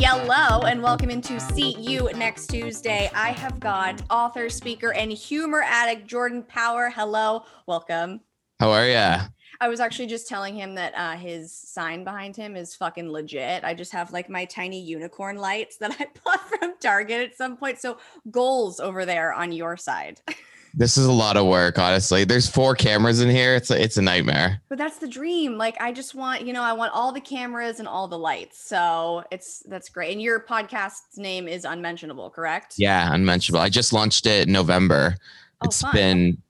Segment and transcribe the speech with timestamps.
[0.00, 3.10] Hello and welcome into See You Next Tuesday.
[3.14, 6.88] I have got author, speaker, and humor addict Jordan Power.
[6.88, 8.20] Hello, welcome.
[8.60, 9.22] How are ya?
[9.60, 13.64] I was actually just telling him that uh, his sign behind him is fucking legit.
[13.64, 17.56] I just have like my tiny unicorn lights that I bought from Target at some
[17.56, 17.80] point.
[17.80, 17.98] So
[18.30, 20.20] goals over there on your side.
[20.74, 22.24] This is a lot of work, honestly.
[22.24, 23.54] There's four cameras in here.
[23.54, 24.60] It's a, it's a nightmare.
[24.68, 25.56] But that's the dream.
[25.56, 28.58] Like I just want, you know, I want all the cameras and all the lights.
[28.68, 30.12] So it's that's great.
[30.12, 32.74] And your podcast's name is unmentionable, correct?
[32.76, 33.60] Yeah, unmentionable.
[33.62, 35.16] I just launched it in November.
[35.60, 35.92] Oh, It's fun.
[35.92, 36.42] been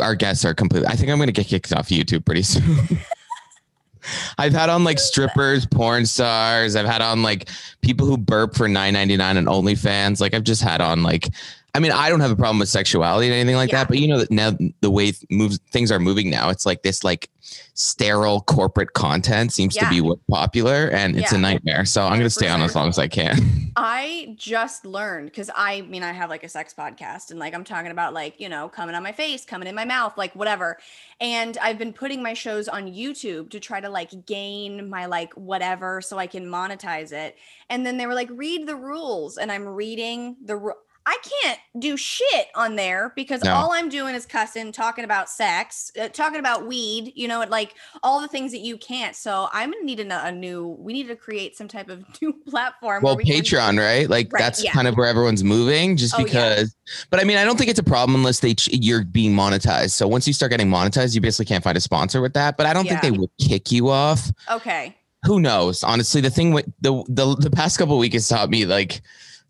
[0.00, 0.86] our guests are completely.
[0.88, 2.78] I think I'm gonna get kicked off YouTube pretty soon.
[4.38, 6.76] I've had on like strippers, porn stars.
[6.76, 7.48] I've had on like
[7.82, 10.20] people who burp for nine ninety nine on OnlyFans.
[10.20, 11.28] Like I've just had on like.
[11.76, 13.80] I mean, I don't have a problem with sexuality and anything like Yeah.
[13.80, 16.82] that, but you know that now the way moves things are moving now, it's like
[16.82, 17.28] this like
[17.74, 19.84] sterile corporate content seems Yeah.
[19.84, 21.38] to be what's popular, and it's Yeah.
[21.38, 21.84] a nightmare.
[21.84, 23.36] So I'm gonna stay on as long as I can.
[23.76, 27.62] I just learned because I mean I have like a sex podcast and like I'm
[27.62, 30.78] talking about like you know coming on my face, coming in my mouth, like whatever.
[31.20, 35.34] And I've been putting my shows on YouTube to try to like gain my like
[35.34, 37.36] whatever so I can monetize it.
[37.68, 40.56] And then they were like, read the rules, and I'm reading the.
[40.56, 40.72] Ru-
[41.08, 43.52] I can't do shit on there because No.
[43.54, 47.74] all I'm doing is cussing, talking about sex, uh, talking about weed, you know, like
[48.02, 49.14] all the things that you can't.
[49.14, 50.76] So I'm gonna need a, a new.
[50.80, 53.02] We need to create some type of new platform.
[53.04, 54.72] well we can- patreon right like Right, that's yeah.
[54.72, 56.24] kind of where everyone's moving just Oh, yeah.
[56.24, 56.76] because
[57.10, 59.90] but i mean i don't think it's a problem unless they ch- you're being monetized
[59.92, 62.66] so once you start getting monetized you basically can't find a sponsor with that but
[62.66, 64.96] i don't think they would kick you off Okay.
[65.24, 68.50] who knows honestly the thing with the the, the past couple of weeks has taught
[68.50, 69.02] me like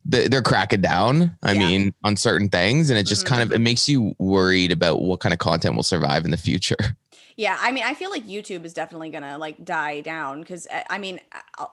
[0.09, 1.59] they're cracking down i Yeah.
[1.61, 3.29] mean on certain things and it just Mhm.
[3.29, 6.37] kind of it makes you worried about what kind of content will survive in the
[6.37, 6.77] future
[7.39, 10.97] Yeah, I mean, I feel like YouTube is definitely gonna like die down because I
[10.97, 11.21] mean,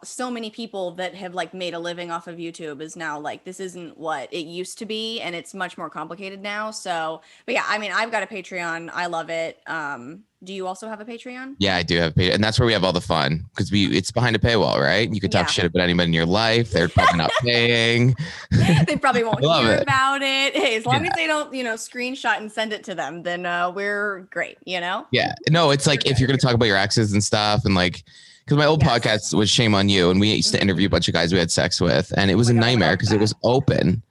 [0.04, 3.46] so many people that have like made a living off of YouTube is now like
[3.46, 6.70] this isn't what it used to be, and it's much more complicated now.
[6.72, 8.90] So, but yeah, I mean, I've got a Patreon.
[8.94, 9.62] I love it.
[9.66, 11.56] Um, do you also have a Patreon?
[11.60, 13.86] yeah i do have paid and that's where we have all the fun because we
[13.96, 15.52] it's behind a paywall right you can talk Yeah.
[15.52, 18.16] shit about anybody in your life they're probably not paying
[18.52, 19.82] they probably won't hear it.
[19.84, 20.56] about it.
[20.56, 21.12] Hey, as long Yeah.
[21.12, 24.58] as they don't, you know, screenshot and send it to them, then uh, we're great.
[24.66, 25.08] You know?
[25.12, 25.34] Yeah.
[25.50, 28.04] No, it's like if you're going to talk about your exes and stuff and like,
[28.46, 28.92] because my old Yes.
[28.92, 31.40] podcast was Shame on You and we used to interview a bunch of guys we
[31.40, 34.04] had sex with and it was Oh a God, nightmare because it was open.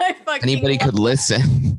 [0.42, 1.78] Anybody could listen.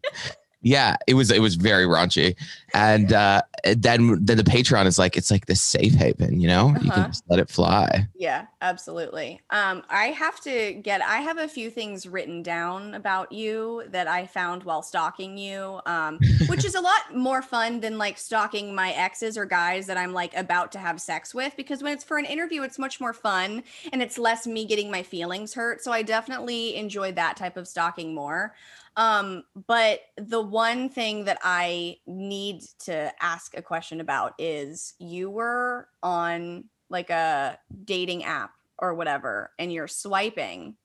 [0.64, 0.98] Yeah.
[1.08, 2.36] It was, it was very raunchy.
[2.74, 3.44] And uh,
[3.76, 7.04] then, then the Patreon is like, it's like this safe haven, you know, you Uh-huh.
[7.04, 8.08] can just let it fly.
[8.16, 9.42] Yeah, absolutely.
[9.52, 14.08] Um, I have to get, I have a few things written down about you that
[14.08, 18.74] I found while stalking you, um, which is a lot more fun than like stalking
[18.74, 21.56] my exes or guys that I'm like about to have sex with.
[21.56, 24.90] Because when it's for an interview, it's much more fun and it's less me getting
[24.90, 25.84] my feelings hurt.
[25.84, 28.56] So I definitely enjoy that type of stalking more.
[28.96, 35.30] Um, but the one thing that I need to ask a question about is you
[35.30, 40.76] were on like a dating app or whatever, and you're swiping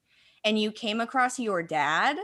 [0.43, 2.17] and you came across your dad.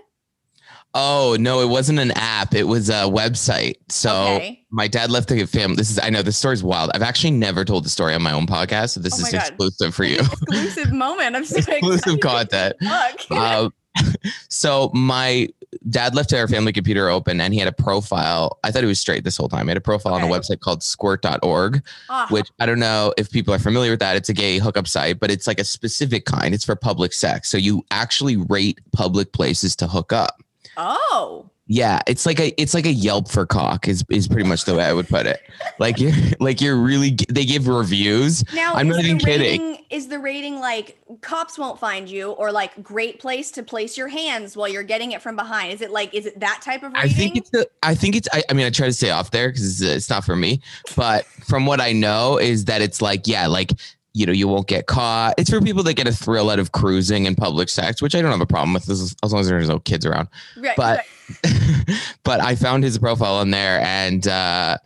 [0.93, 2.55] Oh, no, it wasn't an app.
[2.55, 3.75] It was a website.
[3.89, 4.65] So okay.
[4.71, 5.75] my dad left the family.
[5.75, 6.89] This is, I know this story's wild.
[6.95, 8.91] I've actually never told the story on my own podcast.
[8.91, 9.41] So this Oh is God.
[9.41, 10.19] exclusive for you.
[10.19, 11.35] Exclusive moment.
[11.35, 12.79] I'm so exclusive excited.
[12.81, 13.21] content.
[13.29, 13.69] Uh,
[14.49, 15.49] so my
[15.89, 18.57] dad left our family computer open and he had a profile.
[18.63, 19.67] I thought he was straight this whole time.
[19.67, 23.29] He had a profile on a website called squirt.org, Ah, which I don't know if
[23.31, 24.15] people are familiar with that.
[24.15, 26.53] It's a gay hookup site, but it's like a specific kind.
[26.53, 27.49] It's for public sex.
[27.49, 30.41] So you actually rate public places to hook up.
[30.77, 31.49] oh.
[31.67, 34.75] Yeah, it's like a it's like a Yelp for cock is is pretty much the
[34.75, 35.41] way I would put it.
[35.79, 38.43] Like you're like you're really they give reviews.
[38.53, 39.83] Now, I'm not even kidding.
[39.89, 44.07] Is the rating like cops won't find you or like great place to place your
[44.07, 45.73] hands while you're getting it from behind?
[45.73, 47.09] Is it like, is it that type of rating?
[47.09, 47.67] I think it's the.
[47.81, 48.27] I think it's.
[48.31, 50.35] I, I mean, I try to stay off there because it's, uh, it's not for
[50.35, 50.61] me.
[50.95, 53.71] But from what I know, is that it's like, yeah, like
[54.15, 55.33] you know, you won't get caught.
[55.37, 58.21] It's for people that get a thrill out of cruising and public sex, which I
[58.21, 60.29] don't have a problem with as, as long as there's no kids around.
[60.57, 61.99] Right, but- right.
[62.23, 64.77] but I found his profile on there and uh,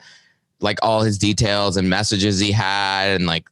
[0.62, 3.46] like all his details and messages he had, and like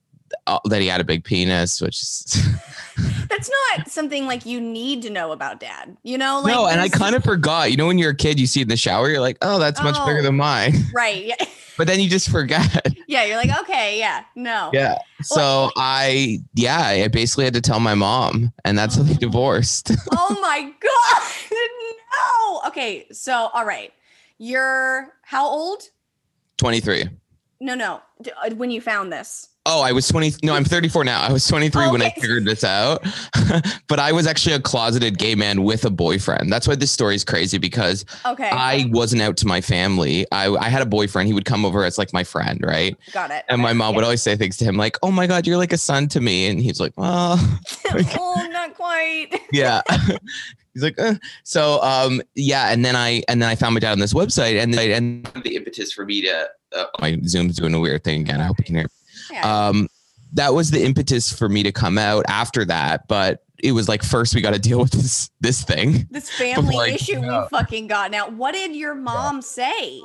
[0.47, 2.47] all, that he had a big penis, which is
[3.29, 5.95] That's not something like you need to know about dad.
[6.03, 6.67] You know, like no.
[6.67, 7.71] And I kind of forgot.
[7.71, 9.81] You know, when you're a kid, you see in the shower, you're like, oh, that's
[9.81, 10.23] much bigger Oh.
[10.23, 10.73] than mine.
[10.93, 11.25] right.
[11.25, 11.35] Yeah.
[11.77, 12.87] But then you just forget.
[13.07, 13.23] yeah.
[13.25, 14.71] You're like, okay, yeah, no.
[14.73, 14.97] Yeah.
[15.21, 19.91] So I, yeah, I basically had to tell my mom, and that's how they divorced.
[20.11, 22.61] Oh my god, no.
[22.67, 23.93] Okay, so all right,
[24.39, 25.83] you're how old?
[26.57, 27.09] 23.
[27.59, 28.01] No, no.
[28.43, 30.35] Uh, When you found this, Oh, I was 20.
[30.43, 31.21] No, I'm 34 now.
[31.21, 33.05] I was 23 when I figured this out.
[33.87, 36.49] but I was actually a closeted gay man with a boyfriend.
[36.49, 38.49] That's why this story is crazy because Okay.
[38.49, 40.25] I wasn't out to my family.
[40.31, 41.27] I, I had a boyfriend.
[41.27, 42.95] He would come over as like my friend, right?
[43.11, 43.43] Got it.
[43.49, 43.77] And my Okay.
[43.77, 46.07] mom would always say things to him like, "Oh my God, you're like a son
[46.09, 47.37] to me," and he's like, "Well,
[47.91, 49.37] oh, not quite.
[49.51, 49.81] yeah."
[50.73, 51.15] he's like, uh.
[51.43, 54.61] "So, um, yeah." And then I and then I found my dad on this website,
[54.63, 58.21] and then and the impetus for me to uh, my Zoom's doing a weird thing
[58.21, 58.39] again.
[58.39, 58.87] I hope you can hear.
[59.31, 59.67] Yeah.
[59.67, 59.87] Um,
[60.33, 64.03] that was the impetus for me to come out after that, but it was like
[64.03, 66.07] first we got to deal with this this thing.
[66.11, 68.11] this family issue we fucking got.
[68.11, 70.01] Now, what did your mom say?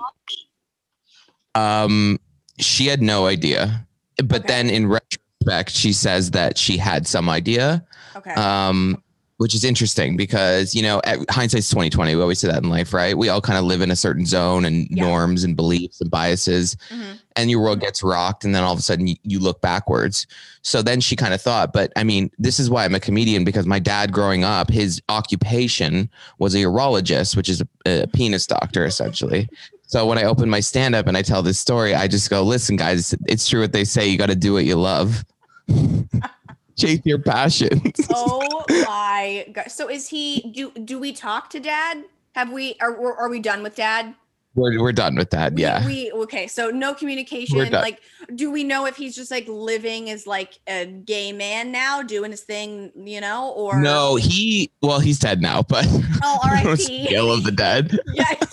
[1.54, 2.18] Um,
[2.58, 3.86] she had no idea,
[4.24, 4.48] but Okay.
[4.48, 7.84] then in retrospect, she says that she had some idea.
[8.16, 8.32] Okay.
[8.34, 9.01] um,
[9.42, 12.92] which is interesting because you know at hindsight's 2020 we always say that in life
[12.92, 13.18] right?
[13.18, 15.04] We all kind of live in a certain zone and Yeah.
[15.04, 17.18] norms and beliefs and biases Mhm.
[17.36, 20.26] and your world gets rocked and then all of a sudden you, you look backwards.
[20.62, 23.42] So then she kind of thought but i mean this is why i'm a comedian
[23.42, 26.08] because my dad growing up his occupation
[26.38, 27.66] was a urologist which is a,
[28.04, 29.48] a penis doctor essentially.
[29.88, 32.42] So when i open my stand up and i tell this story i just go
[32.42, 35.24] listen guys it's true what they say you got to do what you love
[36.76, 37.80] chase your passions
[38.14, 39.70] oh my god.
[39.70, 42.04] So is he do do we talk to dad?
[42.34, 44.14] Have we are are we done with dad?
[44.54, 45.54] We're, we're done with that.
[45.54, 45.84] We- yeah.
[45.86, 47.70] We okay, so no communication.
[47.70, 48.00] Like,
[48.34, 52.30] do we know if he's just like living as like a gay man now, doing
[52.32, 55.86] his thing, you know, or no, he, well, he's dead now, but
[56.22, 57.06] Oh, R.I.P.
[57.06, 57.98] scale of the dead.
[58.14, 58.44] Yes.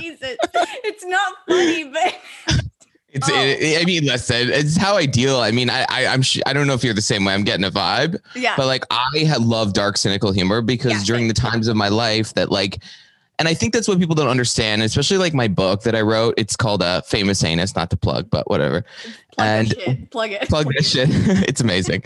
[0.00, 0.36] Jesus.
[0.84, 2.16] It's not funny, but
[3.14, 3.32] It's, Oh.
[3.34, 5.36] it, I mean, listen, it's how I deal.
[5.36, 7.32] I mean, I, I I'm, sh- I don't know if you're the same way.
[7.32, 8.54] I'm getting a vibe, yeah.
[8.56, 11.88] but like I had love dark, cynical humor because Yeah, during the times of my
[11.88, 12.82] life that like,
[13.38, 16.34] and I think that's what people don't understand, especially like my book that I wrote.
[16.36, 18.84] It's called uh, Famous Anus, not to plug, but whatever.
[19.36, 20.10] Plug and- shit.
[20.12, 20.48] Plug it.
[20.48, 21.08] plug this shit.
[21.48, 22.02] it's amazing.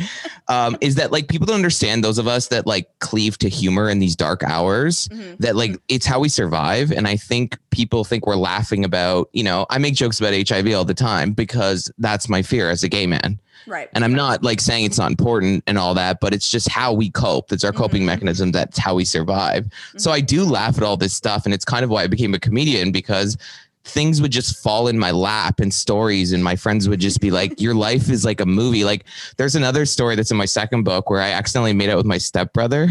[0.49, 3.91] Um, is that like people don't understand those of us that like cleave to humor
[3.91, 5.09] in these dark hours?
[5.09, 5.37] Mhm.
[5.39, 6.91] That like it's how we survive.
[6.91, 10.73] And I think people think we're laughing about, you know, I make jokes about HIV
[10.75, 13.39] all the time because that's my fear as a gay man.
[13.67, 13.89] Right.
[13.95, 16.93] And I'm not like saying it's not important and all that, but it's just how
[16.93, 17.49] we cope.
[17.49, 18.07] That's our coping Mhm.
[18.07, 18.53] mechanism.
[18.53, 19.67] That's how we survive.
[19.97, 21.45] So I do laugh at all this stuff.
[21.45, 23.37] And it's kind of why I became a comedian because
[23.85, 27.31] things would just fall in my lap and stories and my friends would just be
[27.31, 29.05] like your life is like a movie like
[29.39, 32.19] there's another story that's in my second book where i accidentally made out with my
[32.19, 32.87] stepbrother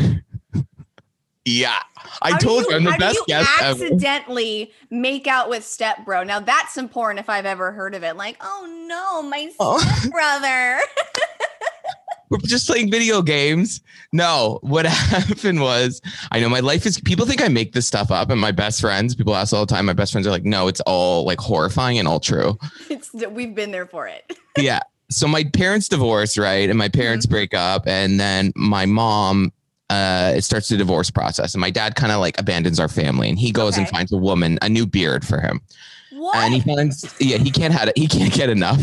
[1.46, 1.78] yeah
[2.22, 6.04] i How told you- you i'm the best guest ever accidentally make out with step
[6.06, 6.24] bro.
[6.24, 8.16] Now that's important if I've ever heard of it.
[8.18, 9.78] Like, oh no, my Oh.
[10.00, 10.80] step brother.
[12.30, 13.80] we're just playing video games
[14.12, 16.02] no what happened was
[16.34, 18.82] i know my life is people think i make this stuff up and my best
[18.82, 21.40] friends people ask all the time my best friends are like no it's all like
[21.40, 22.58] horrifying and all true
[22.90, 24.30] it's we've been there for it.
[24.58, 24.80] yeah.
[25.10, 26.70] So my parents divorce, right?
[26.70, 27.34] And my parents Mm-hmm.
[27.34, 29.54] break up, and then my mom
[29.90, 31.54] uh it starts the divorce process.
[31.54, 34.18] And my dad kind of like abandons our family and he goes and finds a
[34.18, 35.62] woman, a new beard for him.
[36.12, 36.36] What?
[36.36, 38.80] And he finds yeah, he can't have it, he can't get enough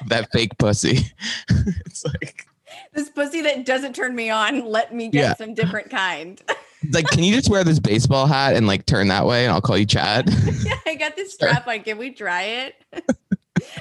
[0.00, 1.00] of that fake pussy.
[1.86, 2.46] it's like
[2.92, 5.34] this pussy that doesn't turn me on, let me get Yeah.
[5.34, 6.40] some different kind.
[6.92, 9.60] like, can you just wear this baseball hat and like turn that way and I'll
[9.60, 10.28] call you Chad?
[10.64, 11.80] yeah, I got this strap on.
[11.82, 12.74] Can we try it?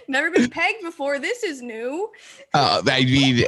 [0.07, 1.19] Never been pegged before.
[1.19, 2.09] This is new.
[2.54, 3.45] Oh, I mean,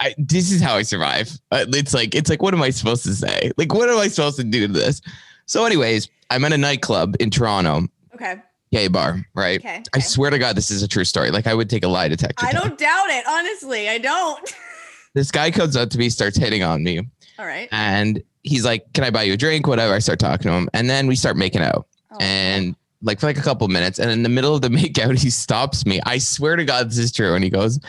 [0.00, 1.30] I, this is how I survive.
[1.50, 3.52] Uh, It's like, it's like, what am I supposed to say?
[3.56, 5.00] Like, what am I supposed to do to this?
[5.46, 8.36] So, anyways, I'm at a nightclub in Toronto, Okay.
[8.72, 9.58] gay bar, right?
[9.60, 9.82] Okay.
[9.94, 11.30] I swear to God, this is a true story.
[11.30, 12.44] Like, I would take a lie detector.
[12.46, 12.64] I test.
[12.64, 13.24] don't doubt it.
[13.28, 14.54] Honestly, I don't.
[15.12, 17.00] This guy comes up to me, starts hitting on me,
[17.36, 17.68] All right.
[17.72, 19.92] and he's like, "Can I buy you a drink?" Whatever.
[19.92, 23.26] I start talking to him, and then we start making out, Oh, and like for
[23.26, 25.98] like a couple minutes, and in the middle of the makeout, he stops me.
[26.06, 27.34] I swear to God, this is true.
[27.34, 27.80] And he goes,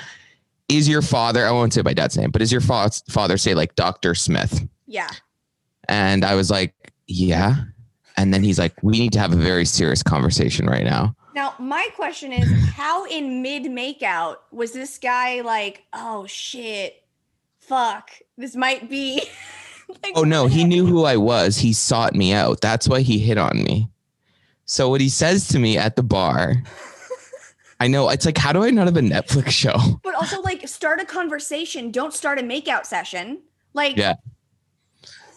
[0.75, 3.53] "Is your father?" I won't say my dad's name, but is your fa- father say
[3.53, 4.67] like Doctor Smith?
[4.87, 5.09] yeah.
[5.87, 6.73] And I was like,
[7.07, 7.63] "Yeah."
[8.17, 11.53] And then he's like, "We need to have a very serious conversation right now." Now,
[11.59, 17.03] my question is how in mid makeout was this guy like, oh shit,
[17.59, 19.23] fuck, this might be.
[20.03, 21.57] like, Oh no, he knew who I was.
[21.57, 22.59] He sought me out.
[22.61, 23.89] That's why he hit on me.
[24.65, 26.63] So what he says to me at the bar,
[27.81, 29.75] I know it's like, how do I not have a Netflix show?
[30.03, 31.89] But also, like, start a conversation.
[31.89, 33.41] Don't start a makeout session.
[33.73, 34.13] Like, Yeah.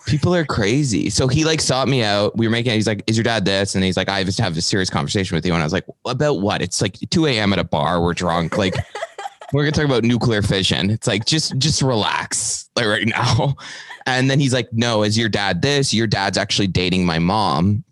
[0.07, 1.09] People are crazy.
[1.09, 2.37] So he like sought me out.
[2.37, 2.75] We were making.
[2.75, 4.91] He's like, "Is your dad this?" And he's like, "I have to have a serious
[4.91, 7.55] conversation with you." And I was like, "About what?" It's like 2 a.m.
[7.55, 8.03] at a bar.
[8.03, 8.59] We're drunk.
[8.59, 8.75] Like,
[9.55, 10.91] we're gonna talk about nuclear fission.
[10.91, 13.57] It's like just just relax, like right now.
[14.07, 15.95] And then he's like, "No, is your dad this?
[15.95, 17.83] Your dad's actually dating my mom."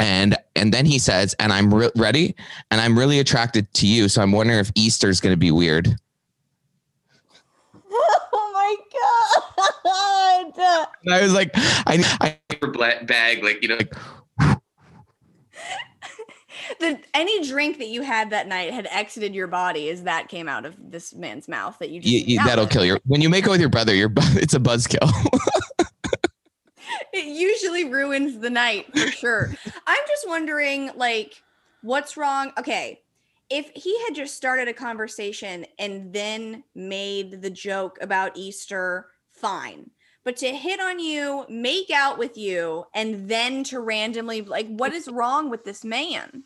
[0.00, 2.34] and and then he says and i'm re- ready
[2.70, 5.94] and i'm really attracted to you so i'm wondering if easter's going to be weird.
[8.32, 8.76] Oh
[10.22, 10.86] my god.
[11.04, 12.38] And i was like i i
[13.04, 13.92] bag like you know like
[16.78, 20.48] the any drink that you had that night had exited your body as that came
[20.48, 23.28] out of this man's mouth that you just you, you, that'll kill your when you
[23.28, 25.10] make out with your brother your it's a buzzkill.
[27.12, 29.54] it usually ruins the night for sure.
[29.86, 31.42] I'm just wondering, like,
[31.82, 32.52] what's wrong?
[32.58, 33.00] Okay,
[33.50, 39.90] if he had just started a conversation and then made the joke about Easter, fine.
[40.22, 44.92] But to hit on you, make out with you, and then to randomly like, what
[44.92, 46.44] is wrong with this man?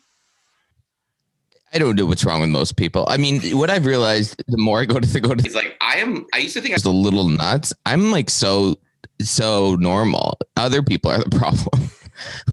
[1.73, 3.05] I don't know what's wrong with most people.
[3.09, 5.75] I mean, what I've realized the more I go to the go to, he's like,
[5.81, 6.25] I am.
[6.33, 7.73] I used to think I was a little nuts.
[7.85, 8.77] I'm like so
[9.21, 10.37] so normal.
[10.57, 11.89] Other people are the problem.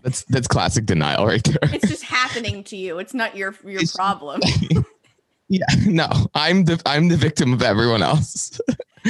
[0.03, 1.71] that's that's classic denial right there.
[1.75, 2.99] It's just happening to you.
[2.99, 4.41] It's not your your it's, problem.
[5.49, 8.61] yeah, no, I'm the I'm the victim of everyone else.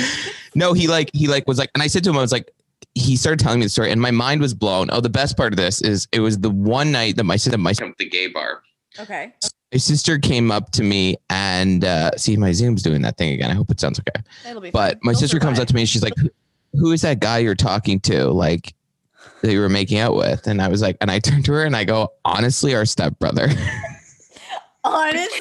[0.55, 2.53] no, he like he like was like, and I said to him, I was like,
[2.95, 4.89] he started telling me the story, and my mind was blown.
[4.93, 7.59] Oh, the best part of this is it was the one night that my sister,
[7.59, 8.63] my sister the gay bar.
[8.99, 9.33] Okay.
[9.73, 13.51] My sister came up to me and uh, see my Zoom's doing that thing again.
[13.51, 14.23] I hope it sounds okay.
[14.47, 15.01] It'll be but fine.
[15.03, 15.47] my sister survive.
[15.47, 16.13] comes up to me and she's like,
[16.73, 18.75] "Who is that guy you're talking to?" Like,
[19.43, 20.47] that you were making out with.
[20.47, 23.49] And I was like, and I turned to her and I go, honestly, our stepbrother.
[24.85, 25.39] honestly.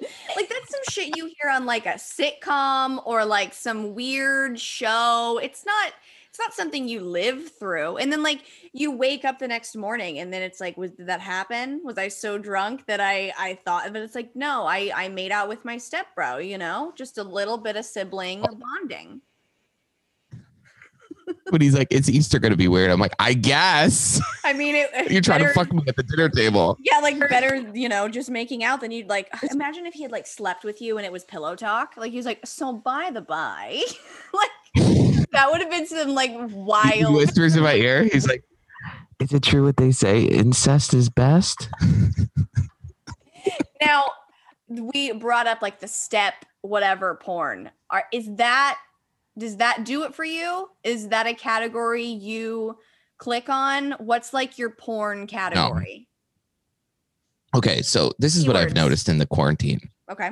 [0.36, 5.38] like that's some shit you hear on like a sitcom or like some weird show.
[5.42, 5.92] It's not
[6.28, 7.96] it's not something you live through.
[7.96, 8.42] And then like
[8.72, 11.80] you wake up the next morning and then it's like, was did that happen?
[11.84, 15.32] Was I so drunk that I I thought but it's like, no, I I made
[15.32, 18.54] out with my stepbro, you know, just a little bit of sibling oh.
[18.54, 19.20] bonding
[21.50, 24.74] but he's like, "It's Easter going to be weird." I'm like, "I guess." I mean,
[24.74, 26.76] it, you're trying better, to fuck me at the dinner table.
[26.80, 29.30] Yeah, like better, you know, just making out than you'd like.
[29.50, 31.94] Imagine if he had like slept with you and it was pillow talk.
[31.96, 33.82] Like he was like, "So by the by,"
[34.34, 34.50] like
[35.32, 38.04] that would have been some like wild he whispers in my ear.
[38.04, 38.44] He's like,
[39.18, 40.22] "Is it true what they say?
[40.22, 41.68] Incest is best."
[43.82, 44.10] now,
[44.68, 47.70] we brought up like the step whatever porn.
[47.90, 48.78] Are is that
[49.40, 50.68] does that do it for you?
[50.84, 52.78] Is that a category you
[53.18, 53.92] click on?
[53.92, 56.06] What's like your porn category?
[57.54, 57.58] No.
[57.58, 58.46] Okay, so this is Keywords.
[58.48, 59.80] what I've noticed in the quarantine.
[60.10, 60.30] Okay.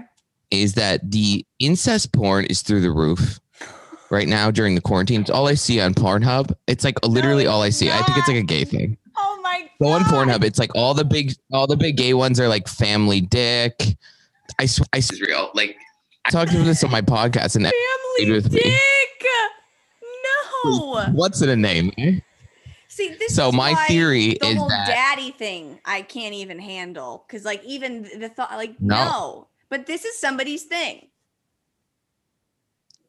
[0.51, 3.41] Is that the incest porn is through the roof
[4.11, 5.23] right now during the quarantine.
[5.23, 6.55] It's all I see on Pornhub.
[6.67, 7.91] It's like literally all I see.
[7.91, 8.99] I think it's like a gay thing.
[9.17, 9.71] Oh my god.
[9.81, 10.45] Go on Pornhub.
[10.45, 13.83] It's like all the big all the big gay ones are like family dick.
[14.59, 15.51] I swear I real.
[15.55, 15.77] Like
[16.27, 18.65] I talked about this on my podcast and family with dick.
[18.65, 18.79] Me.
[20.65, 21.07] No.
[21.13, 21.93] What's in a name?
[22.89, 27.25] See, this so my theory the is whole that daddy thing I can't even handle
[27.27, 29.05] because like even the thought like no.
[29.05, 31.09] no, but this is somebody's thing.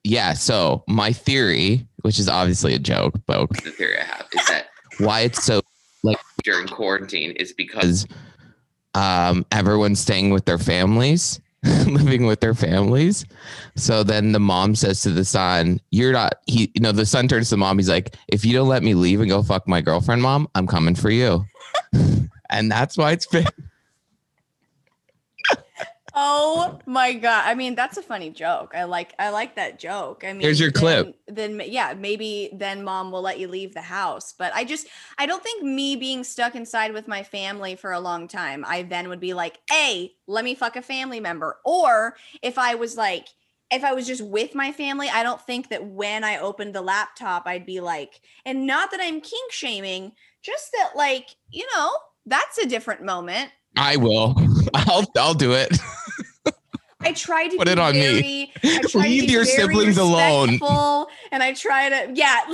[0.03, 0.33] Yeah.
[0.33, 4.67] So my theory, which is obviously a joke, but the theory I have is that
[4.97, 5.61] why it's so
[6.03, 8.05] like during quarantine is because
[8.95, 11.39] um everyone's staying with their families
[11.87, 13.25] living with their families.
[13.75, 17.27] So then the mom says to the son, You're not, he, you know, the son
[17.27, 17.77] turns to the mom.
[17.77, 20.67] He's like, If you don't let me leave and go fuck my girlfriend, mom, I'm
[20.67, 21.45] coming for you.
[22.49, 23.45] and that's why it's been
[26.21, 27.43] oh my god!
[27.45, 28.73] I mean, that's a funny joke.
[28.75, 30.23] I like I like that joke.
[30.25, 31.15] I mean, here's your then, clip.
[31.27, 34.33] Then yeah, maybe then mom will let you leave the house.
[34.37, 37.99] But I just I don't think me being stuck inside with my family for a
[37.99, 41.57] long time, I then would be like, hey, let me fuck a family member.
[41.63, 43.27] Or if I was like
[43.71, 46.81] if I was just with my family, I don't think that when I opened the
[46.81, 51.91] laptop, I'd be like, and not that I'm kink shaming, just that like, you know,
[52.25, 53.51] that's a different moment.
[53.77, 54.35] I will.
[54.73, 55.77] I'll I'll do it.
[57.01, 58.53] I try to put it on very, me.
[58.93, 60.59] Leave your siblings alone.
[61.31, 62.41] And I try to, yeah.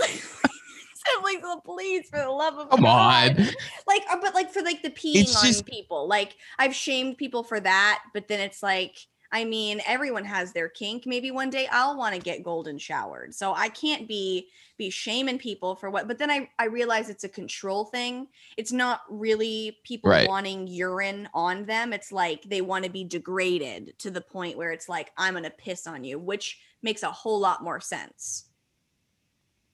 [1.05, 3.39] siblings, please, for the love of come God.
[3.39, 3.47] on.
[3.87, 7.17] Like, uh, but like for like the peeing it's on just, people, like I've shamed
[7.17, 8.97] people for that, but then it's like
[9.35, 11.05] I mean, everyone has their kink.
[11.05, 13.35] Maybe one day I'll want to get golden showered.
[13.35, 17.25] So I can't be be shaming people for what but then I I realize it's
[17.25, 18.27] a control thing.
[18.55, 20.29] It's not really people right.
[20.29, 21.91] wanting urine on them.
[21.91, 25.43] It's like they want to be degraded to the point where it's like I'm going
[25.43, 28.45] to piss on you, which makes a whole lot more sense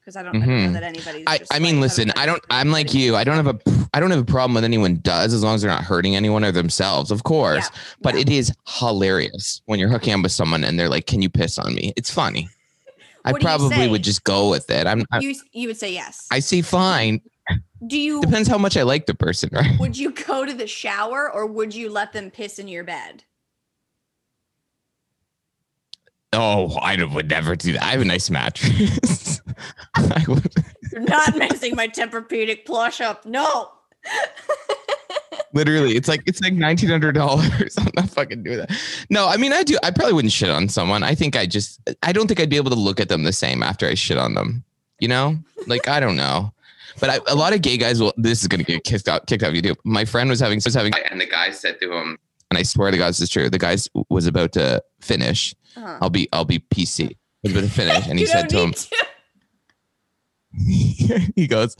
[0.02, 0.66] because I don't, mm-hmm.
[0.66, 1.24] Know that anybody's.
[1.28, 2.42] I, I mean, listen, I don't.
[2.50, 3.14] I'm like you.
[3.14, 3.86] I don't have a.
[3.94, 6.44] I don't have a problem with anyone does as long as they're not hurting anyone
[6.44, 7.68] or themselves, of course.
[7.72, 7.78] Yeah.
[8.00, 8.22] But yeah.
[8.22, 11.58] it is hilarious when you're hooking up with someone and they're like, "Can you piss
[11.58, 12.48] on me?" It's funny.
[13.24, 14.86] I probably would just go with it.
[14.86, 15.04] I'm.
[15.12, 16.26] I, you you would say yes.
[16.32, 17.20] I say fine.
[17.86, 19.78] Do you depends how much I like the person, right?
[19.78, 23.24] Would you go to the shower or would you let them piss in your bed?
[26.32, 27.82] Oh, I would never do that.
[27.82, 29.40] I have a nice mattress.
[29.94, 30.52] I would,
[30.90, 33.26] You're not mixing my Tempur-Pedic plush up.
[33.26, 33.70] No.
[35.52, 37.76] literally, it's like it's like nineteen hundred dollars.
[37.78, 38.70] I'm not fucking doing that.
[39.10, 39.78] No, I mean I do.
[39.82, 41.02] I probably wouldn't shit on someone.
[41.02, 43.32] I think I just I don't think I'd be able to look at them the
[43.32, 44.64] same after I shit on them.
[44.98, 46.52] You know, like I don't know.
[47.00, 48.12] But I, a lot of gay guys will.
[48.16, 49.76] This is gonna get kicked out, kicked out of YouTube.
[49.84, 52.18] My friend was having, was having, and the guy said to him,
[52.52, 53.48] and I swear to God, this is true.
[53.48, 53.78] The guy
[54.10, 55.54] was about to finish.
[55.74, 55.98] Uh-huh.
[56.02, 57.16] I'll be, I'll be PC.
[57.42, 59.06] Was about to finish, and he said to him, to.
[61.34, 61.76] he goes,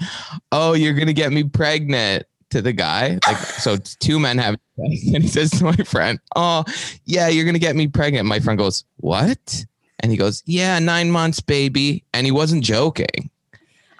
[0.51, 5.23] "Oh, you're gonna get me pregnant." To the guy, like, so two men have, and
[5.23, 6.65] he says to my friend, "Oh,
[7.07, 9.65] yeah, you're gonna get me pregnant." My friend goes, "What?"
[10.01, 13.31] And he goes, "Yeah, nine months, baby." And he wasn't joking.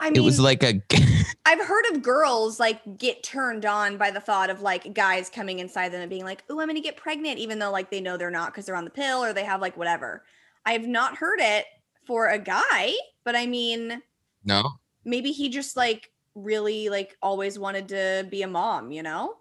[0.03, 0.83] I It was like a,
[1.47, 5.61] I've heard of girls like get turned on by the thought of like guys coming
[5.61, 8.17] inside them and being like, "Oh, I'm gonna get pregnant," even though like they know
[8.17, 10.25] they're not because they're on the pill or they have like whatever.
[10.67, 11.67] I have not heard it
[12.05, 12.95] for a guy,
[13.25, 14.03] but I mean,
[14.45, 14.69] no,
[15.05, 19.37] maybe he just like really like always wanted to be a mom, you know?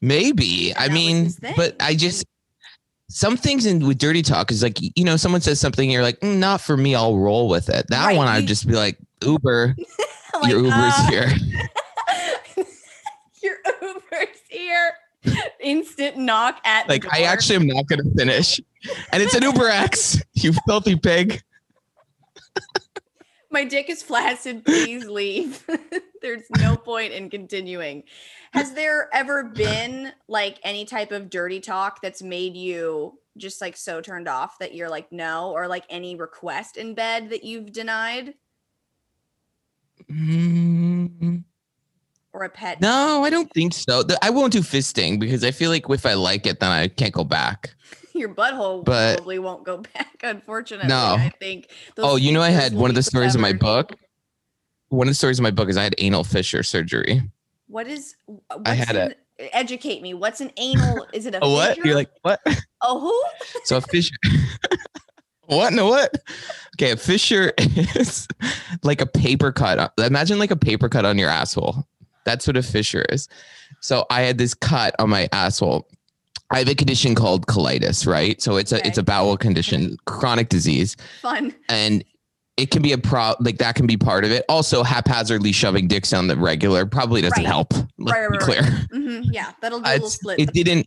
[0.00, 0.72] maybe.
[0.72, 2.24] And I mean, but I just
[3.10, 6.18] some things in with dirty talk is like you know someone says something you're like
[6.20, 7.86] "Mm, not for me I'll roll with it.
[7.88, 9.74] That Right, one I'd just be like Uber
[10.34, 11.32] Like, your Uber's uh, here.
[13.42, 14.92] Your Uber's here.
[15.60, 18.60] Instant knock at like I actually am not gonna finish.
[19.12, 21.42] And it's an Uber X you filthy pig
[23.50, 24.64] My dick is flaccid.
[24.64, 25.64] Please leave.
[26.22, 28.04] There's no point in continuing.
[28.52, 33.76] Has there ever been like any type of dirty talk that's made you just like
[33.76, 37.72] so turned off that you're like no, or like any request in bed that you've
[37.72, 38.34] denied,
[40.10, 41.44] Mm,
[42.32, 42.80] or a pet?
[42.80, 46.14] no I don't think so I won't do fisting because I feel like if I
[46.14, 47.74] like it then I can't go back
[48.14, 50.16] Your butthole But- probably won't go back.
[50.22, 51.16] Unfortunately, No.
[51.18, 51.68] I think.
[51.96, 53.92] those oh you know I had one of the stories in my book
[54.88, 57.22] one of the stories in my book is I had anal fissure surgery
[57.68, 58.16] What is?
[58.26, 59.14] What's I had an,
[59.52, 60.12] Educate me.
[60.12, 61.06] What's an anal?
[61.14, 61.86] Is it a, a what fissure?
[61.86, 62.40] you're like what
[62.82, 63.24] oh who?
[63.64, 64.14] So a fissure.
[65.46, 65.72] what?
[65.72, 66.14] No, what?
[66.76, 68.28] Okay, a fissure is
[68.82, 69.92] like a paper cut.
[69.98, 71.86] Imagine like a paper cut on your asshole.
[72.24, 73.28] That's what a fissure is.
[73.80, 75.88] So I had this cut on my asshole.
[76.52, 78.40] I have a condition called colitis, right?
[78.42, 81.54] So it's a it's a bowel condition, chronic disease, Fun.
[81.68, 82.04] and
[82.56, 84.44] it can be a pro like that can be part of it.
[84.48, 87.46] Also, haphazardly shoving dicks down the regular probably doesn't Right.
[87.46, 87.72] help.
[87.98, 88.62] Let's Right, be right, clear.
[88.92, 90.40] hmm Yeah, that'll do a little split.
[90.40, 90.86] it didn't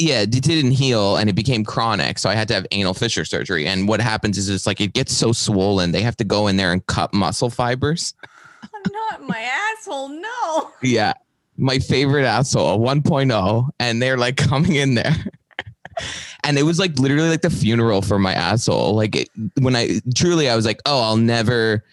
[0.00, 3.24] yeah it didn't heal and it became chronic so i had to have anal fissure
[3.24, 6.46] surgery and what happens is it's like it gets so swollen they have to go
[6.46, 8.14] in there and cut muscle fibers
[8.92, 10.08] Not my asshole.
[10.08, 10.70] No.
[10.84, 11.14] yeah
[11.58, 15.16] my favorite asshole a 1.0 and they're like coming in there
[16.44, 19.28] and it was like literally like the funeral for my asshole like it,
[19.60, 21.84] when i truly i was like oh i'll never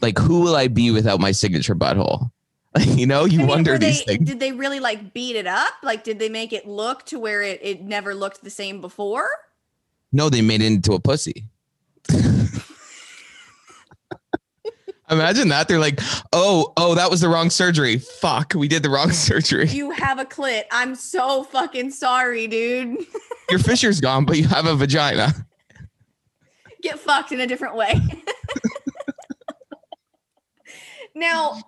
[0.00, 2.30] like who will i be without my signature butthole
[2.80, 5.46] you know you I mean, wonder these they, things Did they really like beat it
[5.46, 5.74] up?
[5.82, 9.28] Like, did they make it look to where it, it never looked the same before?
[10.10, 11.44] No, they made it into a pussy.
[15.10, 15.68] Imagine that.
[15.68, 16.00] They're like,
[16.32, 17.98] oh, oh, that was the wrong surgery.
[17.98, 19.68] Fuck, we did the wrong surgery.
[19.68, 20.64] You have a clit.
[20.70, 23.04] I'm so fucking sorry, dude.
[23.50, 25.34] Your fissure's gone, but you have a vagina.
[26.82, 27.94] Get fucked in a different way.
[31.14, 31.60] now,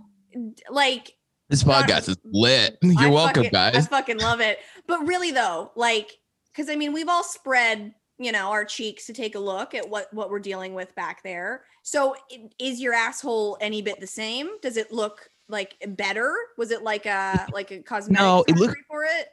[0.70, 1.12] like,
[1.48, 2.78] This podcast is lit.
[2.82, 3.88] You're I welcome, fucking- I guys.
[3.88, 4.58] fucking love it.
[4.86, 6.12] But really though, like,
[6.52, 9.88] because I mean, we've all spread, you know, our cheeks to take a look at
[9.88, 11.64] what what we're dealing with back there.
[11.86, 12.16] So,
[12.58, 14.48] is your asshole any bit the same?
[14.62, 16.34] Does it look like better?
[16.56, 19.28] Was it like a like a cosmetic No, it look- for it?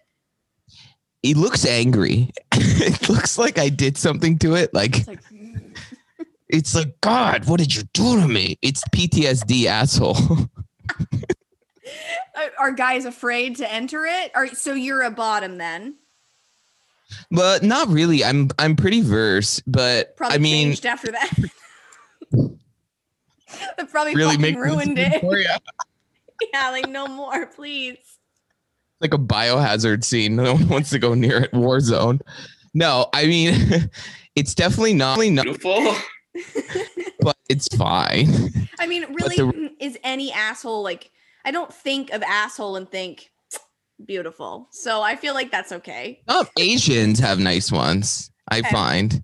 [1.23, 2.31] He looks angry.
[2.51, 4.73] it looks like I did something to it.
[4.73, 5.19] Like It's like
[6.49, 8.57] it's like, God, what did you do to me?
[8.61, 10.17] It's PTSD, asshole.
[12.59, 14.31] Are- guys afraid to enter it?
[14.35, 15.95] Are so you're a bottom then?
[17.29, 18.23] but not really.
[18.25, 21.29] I'm I'm pretty verse, but Probably I mean, changed after that.
[22.31, 25.23] That probably really fucking ruined it.
[26.53, 27.97] Yeah, like no more, please.
[28.99, 30.35] like a biohazard scene.
[30.37, 31.53] No one wants to go near it.
[31.53, 32.19] War zone.
[32.73, 33.89] No, I mean,
[34.35, 35.93] it's definitely not beautiful,
[37.19, 38.27] but it's fine.
[38.79, 41.11] I mean, really, the- is any asshole like?
[41.45, 43.29] I don't think of asshole and think
[44.05, 44.67] beautiful.
[44.71, 46.23] So I feel like that's okay.
[46.27, 48.31] Oh, Asians have nice ones.
[48.49, 48.69] I Okay.
[48.71, 49.23] find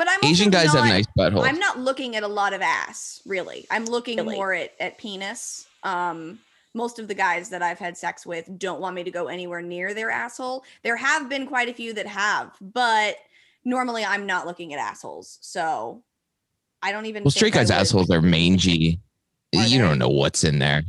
[0.00, 1.46] But I'm Asian also guys not, have nice buttholes.
[1.46, 3.66] I'm not looking at a lot of ass, really.
[3.70, 4.34] I'm looking Really?
[4.34, 5.66] more at at penis.
[5.82, 6.38] Um,
[6.72, 9.60] most of the guys that I've had sex with don't want me to go anywhere
[9.60, 10.64] near their asshole.
[10.84, 13.16] There have been quite a few that have, but
[13.66, 15.36] normally I'm not looking at assholes.
[15.42, 16.02] So
[16.82, 17.22] I don't even.
[17.22, 19.00] Well, think straight guys' assholes are mangy.
[19.54, 19.86] Are you they?
[19.86, 20.82] don't know what's in there.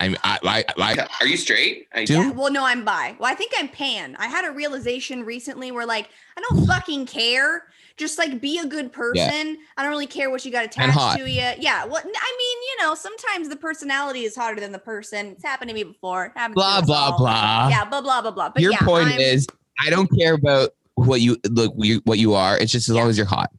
[0.00, 1.86] I mean, I, I, I, are you straight?
[1.94, 2.14] I do.
[2.14, 3.14] Yeah, well, no, I'm bi.
[3.18, 4.16] Well, I think I'm pan.
[4.18, 7.64] I had a realization recently where, like, I don't fucking care.
[7.98, 9.58] Just like be a good person.
[9.76, 11.42] I don't really care what you got attached to you.
[11.58, 11.84] Yeah.
[11.84, 15.26] Well, I mean, you know, sometimes the personality is hotter than the person.
[15.32, 16.26] It's happened to me before.
[16.26, 17.18] It to Blah blah all.
[17.18, 17.68] blah.
[17.68, 18.48] Yeah, blah blah blah blah.
[18.48, 19.46] But Your yeah, point I'm- is,
[19.84, 22.56] I don't care about what you look, you, what you are.
[22.56, 23.02] It's just as Yeah.
[23.02, 23.50] long as you're hot,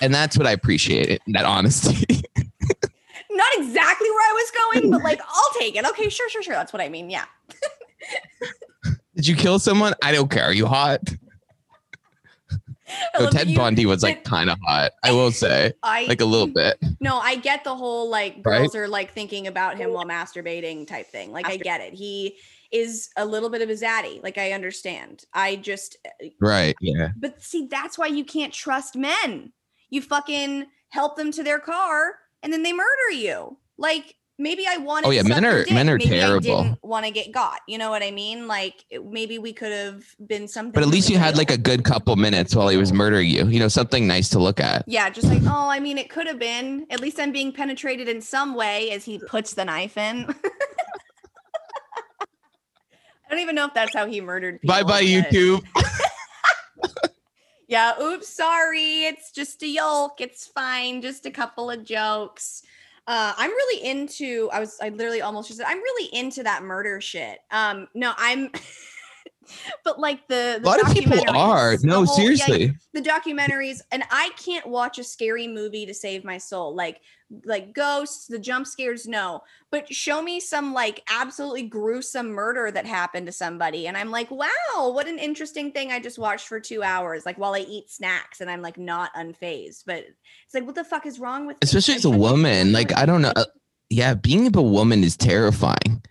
[0.00, 1.10] and that's what I appreciate.
[1.10, 2.22] It, that honesty.
[3.60, 5.84] not exactly where I was going, but like, I'll take it.
[5.84, 6.54] Okay, sure, sure, sure.
[6.54, 7.10] That's what I mean.
[7.10, 7.24] Yeah.
[9.14, 9.94] Did you kill someone?
[10.02, 10.44] I don't care.
[10.44, 11.00] Are you hot?
[13.16, 14.90] So Ted you- Bundy was like kind of hot.
[15.04, 16.76] I will say, I like a little bit.
[17.00, 18.58] No, I get the whole like Right?
[18.58, 21.30] girls are like thinking about him while masturbating type thing.
[21.30, 21.94] Like I get it.
[21.94, 22.36] He
[22.72, 24.20] is a little bit of a zaddy.
[24.24, 25.22] Like I understand.
[25.32, 26.74] I just uh, Right.
[26.80, 27.10] Yeah.
[27.16, 29.52] but see that's why you can't trust men.
[29.88, 33.58] You fucking help them to their car and then they murder you.
[33.78, 36.56] Like maybe I wanted Oh, yeah, men are- men are maybe terrible.
[36.58, 37.60] I didn't want to get got.
[37.68, 38.46] You know what I mean?
[38.48, 41.58] Like it- maybe we could have been something But at least you had like a
[41.58, 43.46] good couple minutes while he was murdering you.
[43.46, 44.84] You know, something nice to look at.
[44.86, 46.86] Yeah, just like, oh, I mean, it could have been.
[46.90, 50.34] At least I'm being penetrated in some way as he puts the knife in.
[52.20, 54.74] I don't even know if that's how he murdered people.
[54.74, 55.62] Bye bye, YouTube.
[57.70, 59.04] Yeah, oops, sorry.
[59.04, 60.20] It's just a yolk.
[60.20, 61.00] It's fine.
[61.00, 62.64] Just a couple of jokes.
[63.06, 64.50] Uh, I'm really into.
[64.52, 64.76] I was.
[64.82, 65.66] I literally almost just said.
[65.68, 67.38] I'm really into that murder shit.
[67.52, 68.50] Um, no, I'm.
[69.84, 71.76] but like the, A lot of people are.
[71.76, 72.74] the No, whole- yeah, seriously.
[72.92, 77.00] the documentaries and i can't watch a scary movie to save my soul like
[77.44, 79.40] like ghosts the jump scares no
[79.70, 84.28] but show me some like absolutely gruesome murder that happened to somebody and i'm like
[84.32, 84.48] wow
[84.92, 88.40] what an interesting thing i just watched for two hours like while i eat snacks
[88.40, 89.98] and i'm like not unfazed but
[90.44, 91.56] it's like what the fuck is wrong with?
[91.62, 92.72] Especially I- as a woman.
[92.72, 93.32] Like, I don't know.
[93.36, 93.44] uh,
[93.90, 96.02] Yeah, being a woman is terrifying.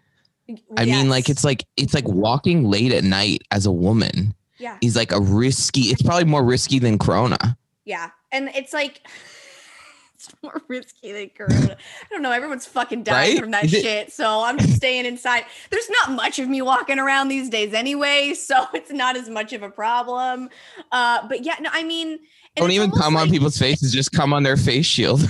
[0.47, 0.61] it.
[0.77, 4.77] I mean, like it's like it's like walking late at night as a woman yeah
[4.81, 5.81] is like a risky.
[5.91, 7.57] It's probably more risky than Corona.
[7.83, 9.05] yeah and it's like
[10.19, 11.77] it's more risky than corona.
[11.77, 13.39] I don't know everyone's fucking dying Right?
[13.39, 15.45] from that shit so i'm just staying inside.
[15.69, 19.53] There's not much of me walking around these days anyway so it's not as much
[19.53, 20.49] of a problem.
[20.91, 22.19] Uh but yeah no i mean
[22.55, 23.93] Don't even come on people's faces.
[23.93, 25.21] Just come on their face shield.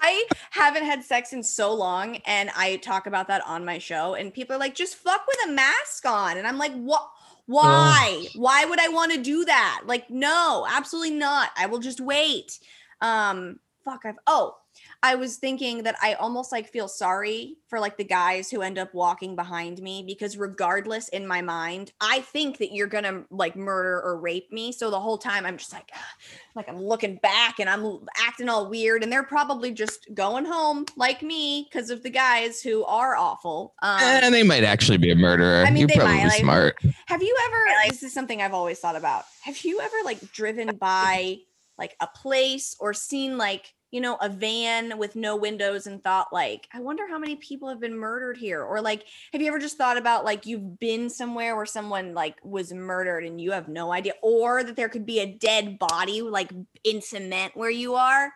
[0.00, 4.14] i haven't had sex in so long and i talk about that on my show
[4.14, 7.10] and people are like just fuck with a mask on and i'm like what
[7.46, 8.26] why?
[8.36, 9.80] Why would i want to do that?
[9.86, 11.48] Like no absolutely not.
[11.56, 12.58] I will just wait
[13.00, 14.54] um fuck i've oh
[15.02, 18.78] i was thinking that i almost like feel sorry for like the guys who end
[18.78, 23.56] up walking behind me because regardless in my mind i think that you're gonna like
[23.56, 25.90] murder or rape me so the whole time i'm just like
[26.54, 30.84] like i'm looking back and i'm acting all weird and they're probably just going home
[30.96, 35.10] like me because of the guys who are awful um and they might actually be
[35.10, 35.64] a murderer.
[35.64, 36.76] I mean, You're they probably might, like- smart.
[37.06, 37.88] Have you ever?
[37.88, 39.24] This is something I've always thought about.
[39.42, 41.38] Have you ever like driven by
[41.78, 46.28] like a place or seen like you know a van with no windows and thought
[46.32, 48.62] like, I wonder how many people have been murdered here?
[48.62, 52.36] Or like, have you ever just thought about like you've been somewhere where someone like
[52.42, 56.22] was murdered and you have no idea, or that there could be a dead body
[56.22, 56.52] like
[56.84, 58.32] in cement where you are?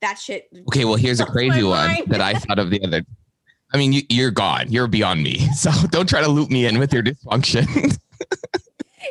[0.00, 0.48] That shit.
[0.68, 3.02] Okay, well, here's a crazy one that I thought of the other.
[3.72, 4.70] I mean, you, you're gone.
[4.70, 5.46] You're beyond me.
[5.54, 7.98] So don't try to loop me in with your dysfunction.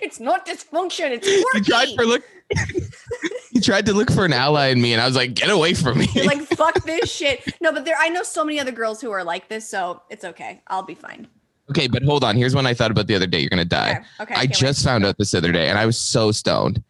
[0.08, 1.12] It's not dysfunction.
[1.12, 2.24] It's you tried for look.
[3.52, 5.74] you tried to look for an ally in me, and I was like, "Get away
[5.74, 7.44] from me!" You're like, fuck this shit.
[7.62, 10.24] No, but there, I know so many other girls who are like this, so it's
[10.24, 10.62] okay.
[10.68, 11.28] I'll be fine.
[11.70, 12.38] okay, but hold on.
[12.38, 13.42] Here's one I thought about the other day.
[13.42, 13.92] You're gonna die.
[13.92, 14.00] Okay.
[14.22, 14.34] Okay.
[14.34, 14.56] I can't wait.
[14.56, 16.82] just found out this other day, and I was so stoned.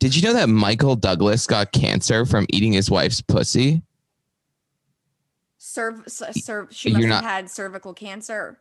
[0.00, 3.82] Did you know that Michael Douglas got cancer from eating his wife's pussy?
[5.74, 6.68] serve, serve.
[6.70, 8.58] She You're must not- have had cervical cancer.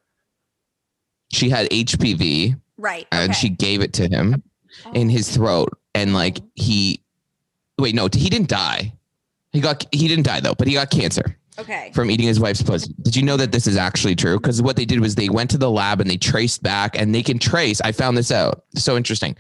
[1.32, 3.08] She had HPV, Right.
[3.12, 3.40] and okay.
[3.40, 4.42] she gave it to him
[4.94, 6.46] in his throat, and like Oh.
[6.56, 7.02] he,
[7.78, 8.94] wait, no, he didn't die.
[9.52, 11.38] He got he didn't die though, but he got cancer.
[11.60, 11.92] Okay.
[11.94, 12.96] from eating his wife's pussy.
[13.04, 14.40] Did you know that this is actually true?
[14.40, 17.14] Because what they did was they went to the lab and they traced back and
[17.14, 17.80] they can trace.
[17.82, 18.64] I found this out.
[18.76, 19.36] So interesting.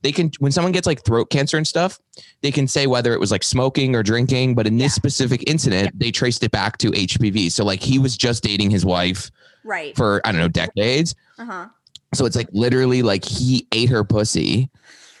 [0.00, 2.00] They can when someone gets like throat cancer and stuff,
[2.40, 4.54] they can say whether it was like smoking or drinking.
[4.54, 5.00] But in this Yeah.
[5.02, 7.50] specific incident, they traced it back to HPV.
[7.52, 9.30] So like he was just dating his wife
[9.62, 9.94] Right.
[9.94, 11.14] for I don't know decades.
[11.38, 11.66] Uh huh.
[12.14, 14.70] So it's like literally like he ate her pussy,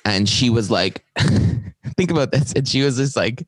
[0.04, 1.04] and she was like,
[1.96, 3.46] think about this, and she was just like.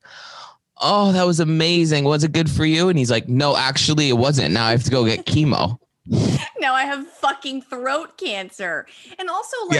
[0.83, 2.05] Oh, that was amazing.
[2.05, 2.89] Was it good for you?
[2.89, 4.51] And he's like, No, actually, it wasn't.
[4.51, 5.77] Now I have to go get chemo.
[6.59, 8.87] Now I have fucking throat cancer,
[9.19, 9.75] and also like.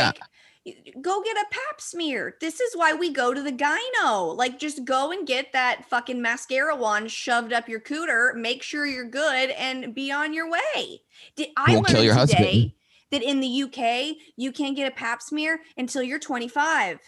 [0.66, 0.74] Yeah.
[1.02, 2.36] go get a pap smear.
[2.40, 4.36] This is why we go to the gyno.
[4.36, 8.36] Like, just go and get that fucking mascara wand shoved up your cooter.
[8.36, 11.02] Make sure you're good and be on your way.
[11.36, 12.72] Did I Won't kill learned your today husband.
[13.12, 17.00] That in the UK you can't get a pap smear until you're 25?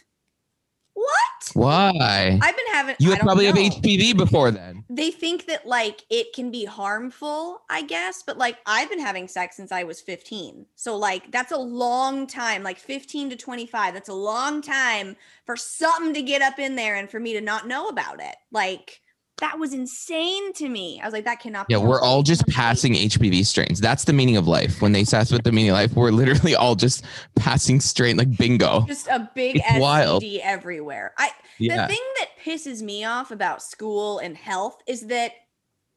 [0.95, 1.51] What?
[1.53, 2.39] Why?
[2.41, 2.95] I've been having.
[2.99, 3.55] You I would don't probably have.
[3.55, 4.83] HPV before then.
[4.89, 9.27] They think that like it can be harmful, I guess, but like I've been having
[9.27, 10.65] sex since I was 15.
[10.75, 13.93] So like that's a long time, like 15 to 25.
[13.93, 17.41] That's a long time for something to get up in there and for me to
[17.41, 18.35] not know about it.
[18.51, 19.01] Like
[19.43, 21.01] that was insane to me.
[21.01, 21.73] I was like, that cannot be.
[21.73, 23.81] Yeah, we're all just passing HPV strains.
[23.81, 24.81] That's the meaning of life.
[24.81, 27.03] When they that's what the meaning of life, we're literally all just
[27.35, 28.85] passing strain like bingo.
[28.87, 30.23] Just a big It's STD wild.
[30.41, 31.13] everywhere.
[31.17, 31.81] I Yeah.
[31.81, 35.33] The thing that pisses me off about school and health is that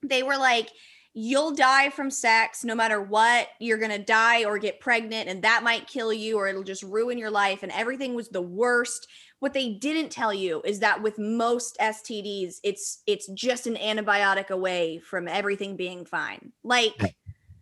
[0.03, 0.69] they were like,
[1.15, 3.47] you'll die from sex no matter what.
[3.61, 6.83] You're going to die or get pregnant, and that might kill you or it'll just
[6.83, 7.63] ruin your life.
[7.63, 9.07] And everything was the worst.
[9.41, 14.49] What they didn't tell you is that with most STDs, it's it's just an antibiotic
[14.51, 16.53] away from everything being fine.
[16.65, 17.17] Like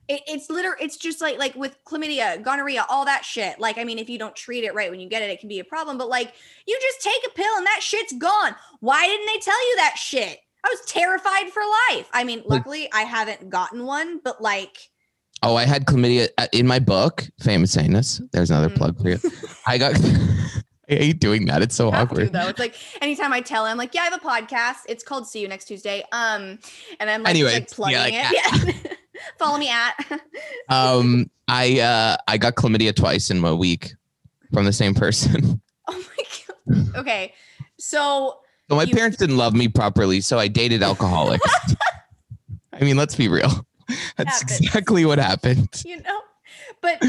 [0.09, 3.85] it, it's literally it's just like like with chlamydia gonorrhea all that shit like i
[3.85, 5.65] mean if you don't treat it right when you get it it can be a
[5.65, 6.35] problem but like
[6.67, 9.97] you just take a pill and that shit's gone why didn't they tell you that
[9.97, 14.91] shit i was terrified for life i mean luckily i haven't gotten one but like
[15.43, 18.23] Oh, I had chlamydia uh, in my book, Famous Anus.
[18.33, 18.77] There's another Mhm.
[18.77, 19.19] plug for you.
[19.67, 19.95] I got.
[20.91, 21.63] I hate doing that.
[21.63, 22.33] It's so have to, awkward.
[22.33, 25.27] though it's like anytime i tell him like yeah i have a podcast it's called
[25.27, 26.59] see you next tuesday um
[27.01, 28.93] and i'm like, Anyway, like plugging yeah, like, it yeah.
[29.39, 29.95] follow me at
[30.69, 33.93] Um, I uh, I got chlamydia twice in a week
[34.53, 35.61] from the same person.
[35.89, 36.25] oh my
[36.75, 37.35] god okay
[37.79, 41.49] so So my You- parents didn't love me properly, so I dated alcoholics.
[42.73, 43.67] I mean, let's be real.
[44.17, 45.83] That's exactly what happened.
[45.85, 46.21] you know
[46.81, 47.03] but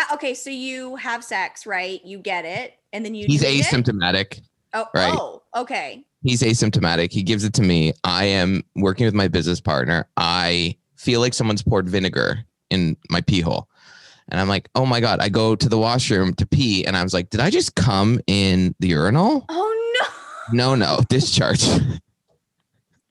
[0.00, 3.60] ha- okay so you have sex right you get it and then you He's treat
[3.60, 3.66] it?
[3.66, 4.40] asymptomatic.
[4.74, 5.14] oh, right.
[5.16, 7.12] oh okay He's asymptomatic.
[7.12, 7.94] He gives it to me.
[8.04, 10.06] I am working with my business partner.
[10.18, 13.70] I feel like someone's poured vinegar in my pee hole.
[14.28, 15.20] And I'm like, oh my God.
[15.20, 16.84] I go to the washroom to pee.
[16.84, 19.46] And I was like, did I just come in the urinal?
[19.48, 19.96] oh
[20.52, 21.00] No, no, no.
[21.08, 21.66] discharge.
[21.66, 21.80] no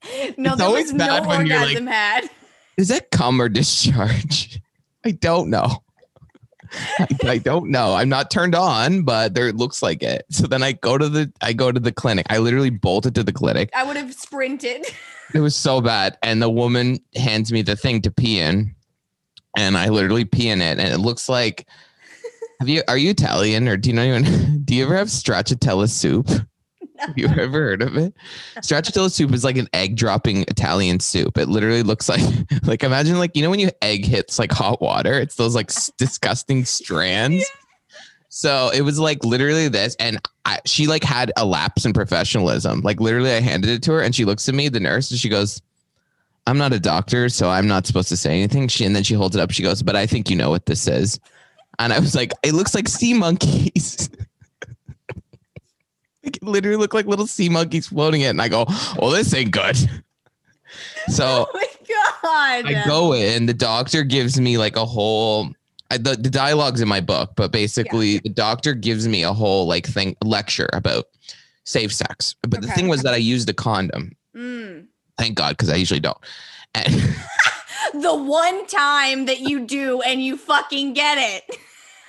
[0.03, 2.29] It's there was no bad when you're, like- had
[2.77, 4.61] Is that cum or discharge?
[5.03, 5.81] I don't know.
[6.99, 7.93] I, I don't know.
[7.93, 10.25] I'm not turned on, but there it looks like it.
[10.29, 12.25] So then I go to the I go to the clinic.
[12.29, 13.69] I literally bolted to the clinic.
[13.73, 14.85] i would have sprinted
[15.33, 16.17] It was so bad.
[16.23, 18.73] And the woman hands me the thing to pee in.
[19.55, 20.79] And I literally pee in it.
[20.79, 21.67] And it looks like
[22.59, 25.89] have you are you Italian or do you know anyone do you ever have stracciatella
[25.89, 26.29] soup?
[26.99, 28.13] Have you ever heard of it?
[28.57, 31.37] Stracciatella soup is like an egg dropping Italian soup.
[31.37, 32.21] It literally looks like
[32.63, 35.71] like imagine like you know when your egg hits like hot water, it's those like
[35.97, 37.45] disgusting strands.
[38.29, 42.81] So it was like literally this, and I, she like had a lapse in professionalism.
[42.81, 45.19] Like literally, I handed it to her, and she looks at me, the nurse, and
[45.19, 45.61] she goes,
[46.45, 49.15] "I'm not a doctor, so I'm not supposed to say anything." She and then she
[49.15, 49.51] holds it up.
[49.51, 51.19] She goes, "But I think you know what this is."
[51.79, 54.09] And I was like, "It looks like sea monkeys."
[56.23, 58.65] It literally look like little sea monkeys floating it, and I go,
[58.97, 59.77] "Well, this ain't good."
[61.07, 63.47] So oh my god I go in.
[63.47, 65.49] The doctor gives me like a whole.
[65.89, 69.65] I, the the dialogue's in my book, but basically the doctor gives me a whole
[69.65, 71.05] like thing lecture about
[71.65, 72.35] safe sex.
[72.43, 74.15] But the thing was that I used a condom.
[74.35, 74.85] Mm.
[75.17, 76.17] Thank God, because I usually don't.
[76.75, 76.93] And
[77.93, 81.57] the one time that you do and you fucking get it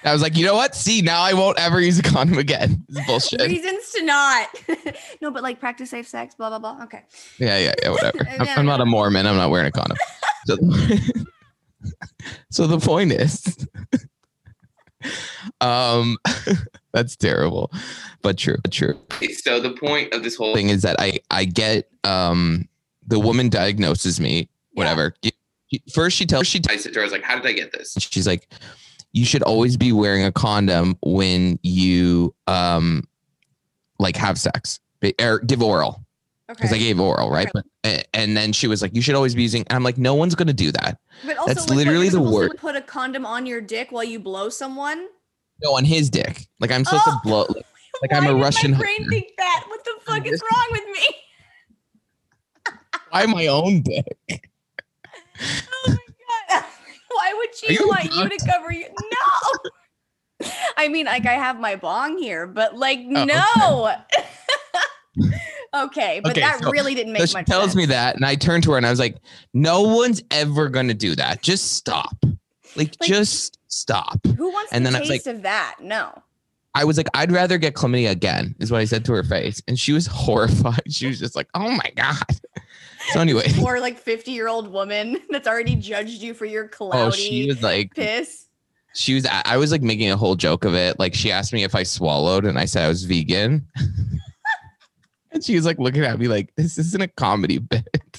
[0.04, 0.74] I was like, you know what?
[0.74, 2.84] See, now I won't ever use a condom again.
[2.88, 3.40] This is bullshit.
[3.42, 4.48] reasons to not
[5.20, 7.02] no but like practice safe sex blah blah blah okay
[7.38, 8.18] Yeah, yeah, yeah, whatever.
[8.30, 9.26] I'm, Yeah, I'm not a Mormon.
[9.26, 9.96] I'm not wearing a condom.
[10.46, 10.56] So,
[12.50, 13.66] so the point is,
[15.60, 16.16] um,
[16.92, 17.70] that's terrible,
[18.22, 18.98] but true, but true.
[19.42, 22.68] So the point of this whole thing is that I I get um
[23.06, 25.14] the woman diagnoses me whatever.
[25.92, 27.72] First she tells she I said to her I was like, how did I get
[27.72, 27.94] this?
[27.98, 28.48] She's like,
[29.12, 33.04] you should always be wearing a condom when you um
[33.98, 34.80] like have sex
[35.20, 36.04] or give oral
[36.48, 37.48] because I gave oral, right?
[37.54, 37.62] Okay.
[37.84, 40.14] But and then she was like, "You should always be using." And I'm like, "No
[40.14, 42.48] one's gonna do that." but also that's like, literally you're the supposed word.
[42.52, 45.06] to put a condom on your dick while you blow someone
[45.62, 46.46] No, on his dick.
[46.58, 47.12] Like I'm supposed Oh.
[47.12, 47.46] to blow.
[47.48, 47.64] Like,
[48.02, 51.04] Like I'm a Russian my brain think that what the fuck is wrong with me
[53.10, 54.48] why my own dick?
[57.20, 61.60] Why would she you want you to cover you no i mean like i have
[61.60, 63.94] my bong here but like Oh, no
[65.84, 67.76] okay but Okay, that so- really didn't make So she much tells sense.
[67.76, 69.16] me that, and I turned to her and I was like,
[69.54, 71.42] "No one's ever gonna do that.
[71.42, 72.16] Just stop.
[72.76, 75.76] Like, Like- just stop." Who wants And the then I was taste of that?
[75.80, 76.22] No.
[76.74, 79.60] I was like, I'd rather get chlamydia again, is what I said to her face.
[79.66, 80.82] And she was horrified.
[80.92, 82.16] She was just like, oh my God.
[83.12, 83.52] So anyway.
[83.64, 87.46] Or like 50 year old woman that's already judged you for your cloudy Oh, she
[87.46, 88.46] was like piss.
[88.94, 90.98] she was I was like making a whole joke of it.
[90.98, 93.66] Like she asked me if I swallowed and I said I was vegan.
[95.32, 98.09] and she was like looking at me like, this isn't a comedy bit.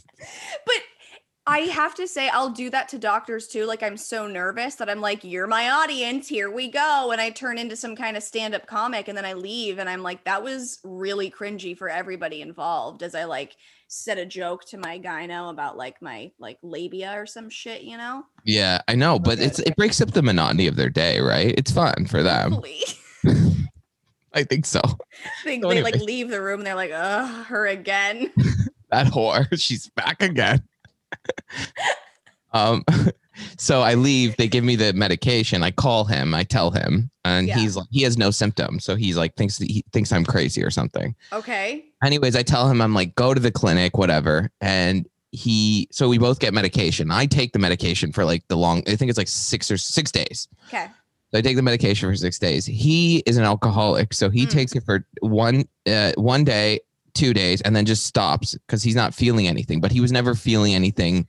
[1.51, 3.65] I have to say, I'll do that to doctors too.
[3.65, 6.29] Like, I'm so nervous that I'm like, you're my audience.
[6.29, 7.09] Here we go.
[7.11, 9.77] And I turn into some kind of stand up comic and then I leave.
[9.77, 13.57] And I'm like, that was really cringy for everybody involved as I like
[13.89, 17.97] said a joke to my gyno about like my like labia or some shit, you
[17.97, 18.23] know?
[18.45, 21.53] Yeah, I know, but it's it breaks up the monotony of their day, right?
[21.57, 22.61] It's fun for them.
[24.33, 24.79] I think so.
[25.43, 28.31] they, So they like leave the room and they're like, ugh, her again.
[28.91, 30.61] That whore, she's back again.
[32.53, 32.83] um
[33.57, 35.63] so I leave, they give me the medication.
[35.63, 37.57] I call him, I tell him, and Yeah.
[37.57, 38.83] he's like he has no symptoms.
[38.83, 41.15] So he's like thinks he thinks I'm crazy or something.
[41.31, 41.85] Okay.
[42.03, 44.51] anyways, I tell him I'm like, go to the clinic, whatever.
[44.59, 47.09] And he, so we both get medication.
[47.09, 50.11] I take the medication for like the long, I think it's like six or six
[50.11, 50.49] days.
[50.67, 50.87] Okay.
[51.31, 52.65] So I take the medication for six days.
[52.65, 54.49] He is an alcoholic, so he Mm.
[54.49, 56.81] takes it for one, uh, one day,
[57.13, 59.81] two days, and then just stops because he's not feeling anything.
[59.81, 61.27] But he was never feeling anything.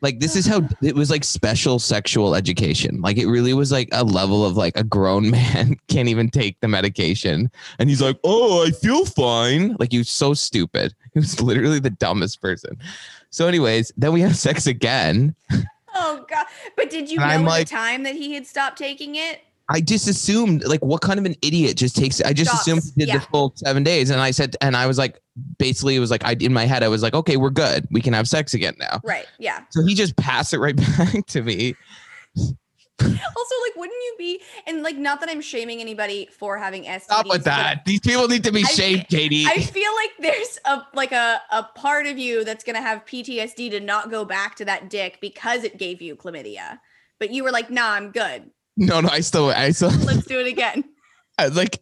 [0.00, 3.00] Like this is how it was like special sexual education.
[3.00, 6.60] Like it really was like a level of like a grown man can't even take
[6.60, 10.94] the medication, and he's like, "Oh, I feel fine." Like he was so stupid.
[11.14, 12.76] He was literally the dumbest person.
[13.30, 15.34] So, anyways, then we have sex again.
[15.96, 16.46] Oh God.
[16.76, 19.14] But did you And know I'm at like- the time that he had stopped taking
[19.14, 19.40] it?
[19.70, 22.82] I just assumed like what kind of an idiot just takes I just Stops, assumed
[22.96, 23.18] he did yeah.
[23.18, 25.20] the full seven days and I said and I was like
[25.58, 28.00] basically it was like I in my head I was like okay we're good we
[28.02, 29.26] can have sex again now Right.
[29.38, 29.60] Yeah.
[29.70, 31.74] so he just passed it right back to me
[33.00, 37.00] Also, like, wouldn't you be and like not that I'm shaming anybody for having STDs.
[37.02, 40.58] stop with that these people need to be I- shamed Katie I feel like there's
[40.64, 44.54] a like a, a part of you that's gonna have PTSD to not go back
[44.56, 46.78] to that dick because it gave you chlamydia.
[47.18, 48.50] But you were like, nah, I'm good.
[48.76, 50.84] No no I still I still Let's do it again.
[51.38, 51.78] I was like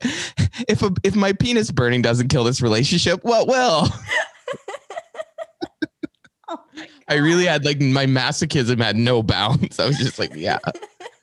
[0.68, 3.88] if a, if my penis burning doesn't kill this relationship what will
[6.48, 6.58] Oh
[7.08, 10.58] I really had like my masochism had no bounds I was just like yeah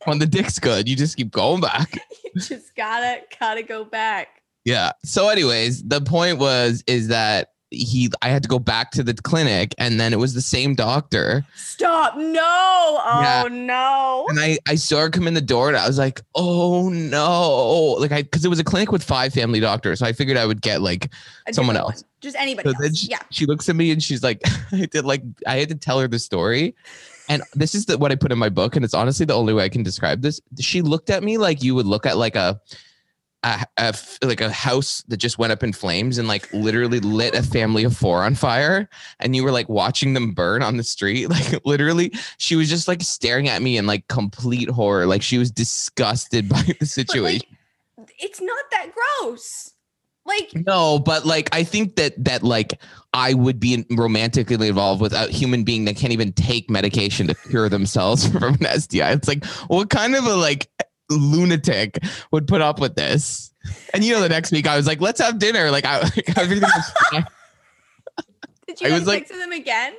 [0.06, 2.00] when the dick's good you just keep going back
[2.34, 4.40] you just gotta gotta go back.
[4.66, 4.92] Yeah.
[5.04, 9.14] So, anyways, the point was is that he I had to go back to the
[9.14, 11.46] clinic and then it was the same doctor.
[11.56, 12.18] Stop.
[12.18, 12.42] No.
[12.42, 13.48] Oh Yeah.
[13.52, 14.26] no.
[14.30, 17.92] And I, I saw her come in the door and I was like, oh no.
[18.00, 20.00] Like I because it was a clinic with five family doctors.
[20.00, 21.12] So I figured I would get like
[21.48, 21.96] A someone else.
[21.96, 22.04] one.
[22.22, 23.20] Just anybody so she, yeah.
[23.30, 26.08] she looks at me and she's like, I did like I had to tell her
[26.08, 26.76] the story.
[27.30, 29.54] And this is the, what I put in my book, and it's honestly the only
[29.54, 30.42] way I can describe this.
[30.60, 32.60] She looked at me like you would look at like a,
[33.44, 37.36] a, a like a house that just went up in flames and like literally lit
[37.36, 40.84] a family of four on fire, and you were like watching them burn on the
[40.84, 41.28] street.
[41.40, 45.38] Like literally, she was just like staring at me in like complete horror, like she
[45.38, 47.42] was disgusted by the But situation.
[47.98, 49.74] like, it's not that gross.
[50.26, 52.80] Like No, but like I think that that like
[53.14, 57.34] I would be romantically involved with a human being that can't even take medication to
[57.34, 59.12] cure themselves from an STI.
[59.14, 60.70] It's like what kind of a like
[61.10, 62.00] lunatic
[62.32, 63.52] would put up with this?
[63.94, 65.72] And you know, the next week I was like, let's have dinner.
[65.72, 67.26] Like I like, everything was fine.
[68.68, 69.94] did you I was like- to them again?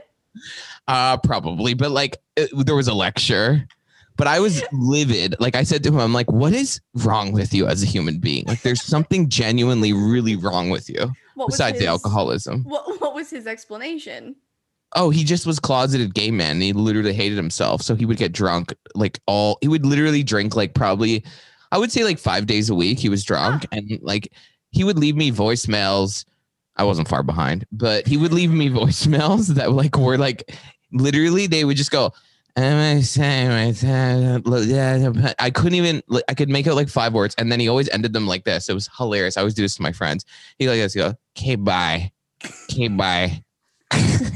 [0.89, 3.67] uh probably, but like it, there was a lecture.
[4.17, 5.35] But I was livid.
[5.41, 8.19] Like I said to him, I'm like, what is wrong with you as a human
[8.19, 8.45] being?
[8.47, 12.65] Like there's something genuinely really wrong with you What besides the alcoholism.
[12.65, 14.37] What what was his explanation?
[14.97, 16.53] Oh, he just was closeted gay man.
[16.53, 17.83] And he literally hated himself.
[17.83, 21.25] So he would get drunk like all he would literally drink like probably
[21.73, 22.99] I would say like five days a week.
[22.99, 23.77] He was drunk ah.
[23.77, 24.33] and like
[24.71, 26.25] he would leave me voicemails.
[26.77, 30.57] I wasn't far behind, but he would leave me voicemails that like were like
[30.93, 32.13] literally they would just go.
[32.57, 33.01] I
[35.55, 38.27] couldn't even I could make out like five words and then he always ended them
[38.27, 38.69] like this.
[38.69, 39.37] It was hilarious.
[39.37, 40.25] I always do this to my friends.
[40.59, 42.11] He like this, he go, okay, bye.
[42.71, 43.45] Okay, bye.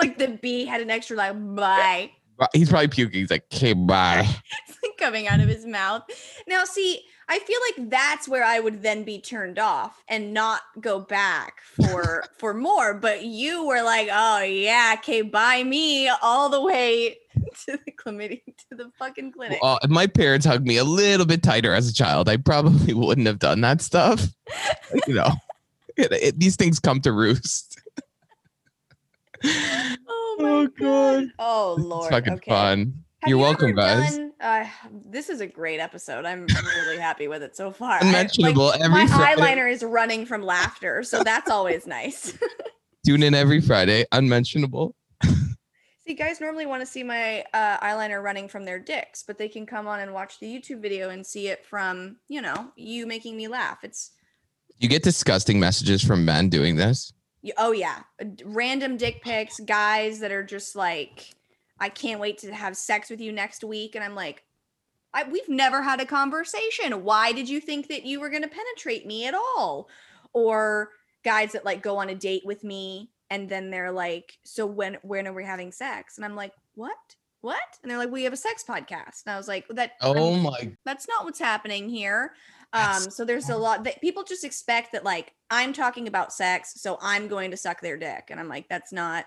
[0.00, 2.10] Like the bee had an extra like bye.
[2.54, 3.20] He's probably puking.
[3.20, 4.26] He's like, okay, bye.
[4.68, 6.04] It's like coming out of his mouth.
[6.48, 10.62] Now, see, I feel like that's where I would then be turned off and not
[10.80, 12.94] go back for for more.
[12.94, 17.18] But you were like, oh yeah, okay, bye me all the way
[17.66, 18.40] to the chlamydia
[18.70, 19.58] to the fucking clinic.
[19.60, 22.94] Well, if my parents hugged me a little bit tighter as a child, I probably
[22.94, 24.28] wouldn't have done that stuff.
[25.06, 25.30] you know,
[25.98, 27.79] it, it- these things come to roost.
[29.44, 30.74] Oh my oh, god.
[30.78, 31.28] God.
[31.38, 32.10] Oh It's lord.
[32.10, 32.50] fucking okay.
[32.50, 32.94] fun.
[33.22, 34.16] Have You're you welcome, guys.
[34.16, 34.64] done- uh,
[35.10, 36.24] this is a great episode.
[36.24, 37.92] I'm really happy with it so far.
[37.92, 39.40] I- Unmentionable like, every my Friday.
[39.42, 42.36] eyeliner is running from laughter, so that's always nice.
[43.06, 44.06] Tune in every Friday.
[44.12, 44.94] Unmentionable.
[46.06, 49.48] see, guys normally want to see my uh, eyeliner running from their dicks, but they
[49.48, 53.06] can come on and watch the YouTube video and see it from you know you
[53.06, 53.78] making me laugh.
[53.82, 54.12] It's
[54.78, 57.12] You get disgusting messages from men doing this.
[57.58, 61.34] Oh yeah, uh, random dick pics, guys that are just like,
[61.78, 64.44] I can't wait to have sex with you next week, and I'm like.
[65.12, 67.02] I, we've never had a conversation.
[67.02, 69.88] Why did you think that you were going to penetrate me at all?
[70.32, 70.90] Or
[71.24, 74.98] guys that like go on a date with me and then they're like, "So when
[75.02, 76.96] when are we having sex?" And I'm like, "What?
[77.40, 80.36] What?" And they're like, "We have a sex podcast." And I was like, "That Oh
[80.36, 82.34] my that's not what's happening here."
[82.72, 86.80] Um, so there's a lot that people just expect that like I'm talking about sex,
[86.80, 89.26] so I'm going to suck their dick, and I'm like, that's not.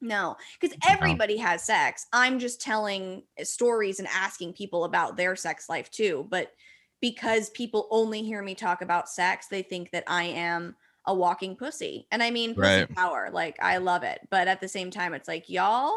[0.00, 2.06] No, because everybody has sex.
[2.12, 6.26] I'm just telling uh, stories and asking people about their sex life too.
[6.28, 6.52] But
[7.00, 11.56] because people only hear me talk about sex, they think that I am a walking
[11.56, 12.08] pussy.
[12.10, 12.88] And I mean, pussy Right.
[12.96, 13.30] power.
[13.32, 14.20] Like, I love it.
[14.30, 15.94] But at the same time, it's like, y'all,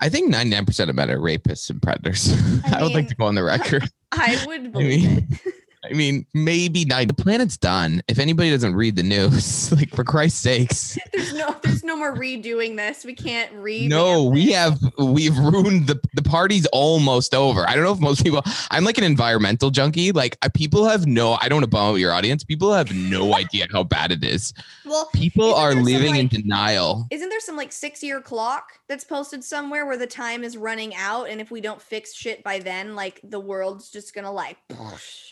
[0.00, 2.32] I think 99% of men are rapists and predators.
[2.64, 3.90] I, I would like to go on the record.
[4.12, 5.54] I would believe mean, it.
[5.84, 7.08] I mean, maybe nine.
[7.08, 8.02] The planet's done.
[8.08, 12.14] If anybody doesn't read the news, like for Christ's sakes, There's no, there's no more
[12.16, 13.04] redoing this.
[13.04, 13.88] We can't read.
[13.90, 17.68] no, we have we've ruined the the party's almost over.
[17.68, 18.42] I don't know if most people.
[18.70, 20.10] I'm like an environmental junkie.
[20.12, 21.38] Like uh, people have no.
[21.40, 22.42] I don't want to bum out your audience.
[22.44, 24.52] People have no idea how bad it is.
[24.84, 27.06] Well, People are living in denial.
[27.10, 30.94] isn't there some like six year clock that's posted somewhere where the time is running
[30.96, 34.56] out, and if we don't fix shit by then, like the world's just gonna like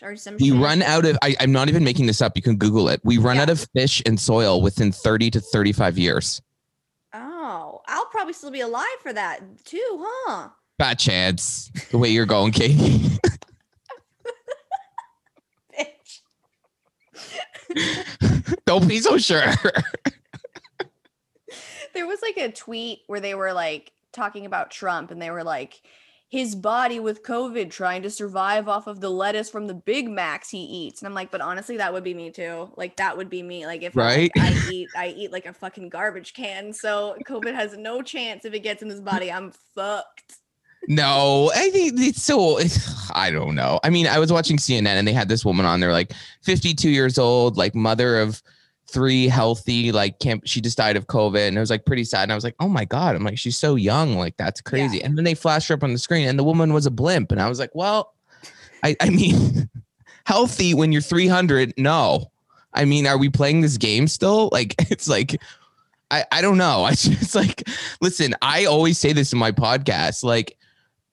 [0.01, 0.36] or some.
[0.39, 1.17] We run out of.
[1.21, 2.33] I, I'm not even making this up.
[2.35, 3.01] You can Google it.
[3.03, 3.43] We run Yeah.
[3.43, 6.41] out of fish and soil within 30 to 35 years.
[7.13, 10.49] Oh, I'll probably still be alive for that too, huh?
[10.77, 11.71] Bad chance.
[11.91, 13.17] The way you're going, Katie.
[15.77, 16.21] Bitch.
[18.65, 19.41] don't be so sure.
[21.93, 25.43] there was like a tweet where they were like talking about Trump and they were
[25.43, 25.81] like
[26.29, 30.49] his body with COVID trying to survive off of the lettuce from the Big Macs
[30.49, 31.01] he eats.
[31.01, 32.69] And I'm like, but honestly, that would be me too.
[32.75, 33.65] Like that would be me.
[33.65, 34.31] Like if I- Right?
[34.37, 36.73] I, eat, I eat like a fucking garbage can.
[36.73, 39.31] So COVID has no chance if it gets in this body.
[39.31, 40.35] I'm fucked.
[40.89, 42.57] No, I think it's so.
[42.59, 43.79] It's, I don't know.
[43.83, 46.11] I mean, I was watching CNN and they had this woman on there, like
[46.43, 48.43] 52 years old, like mother of
[48.89, 50.47] three, healthy, like can't.
[50.47, 52.23] She just died of COVID, and it was like pretty sad.
[52.23, 55.03] And I was like, oh my god, I'm like, she's so young, like that's crazy.
[55.03, 57.31] And then they flashed her up on the screen, and the woman was a blimp,
[57.31, 58.13] and I was like, well,
[58.83, 59.69] I, I mean,
[60.25, 62.31] healthy when you're 300, no.
[62.73, 64.49] I mean, are we playing this game still?
[64.51, 65.39] Like, it's like.
[66.09, 66.83] I, I don't know.
[66.85, 67.67] I just like
[67.99, 70.23] listen, I always say this in my podcast.
[70.23, 70.57] Like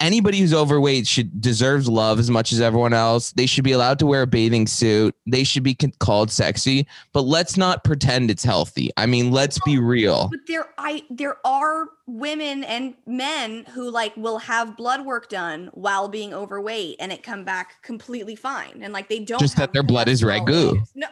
[0.01, 3.33] anybody who's overweight should deserves love as much as everyone else.
[3.33, 5.15] They should be allowed to wear a bathing suit.
[5.27, 8.91] They should be called sexy, but let's not pretend it's healthy.
[8.97, 10.29] I mean, let's be real.
[10.31, 15.71] But there I there are women and men who like will have blood work done
[15.73, 18.81] while being overweight and it come back completely fine.
[18.83, 20.75] And like they don't Just that their blood is ragu.
[20.75, 20.93] issues.
[20.95, 21.07] No.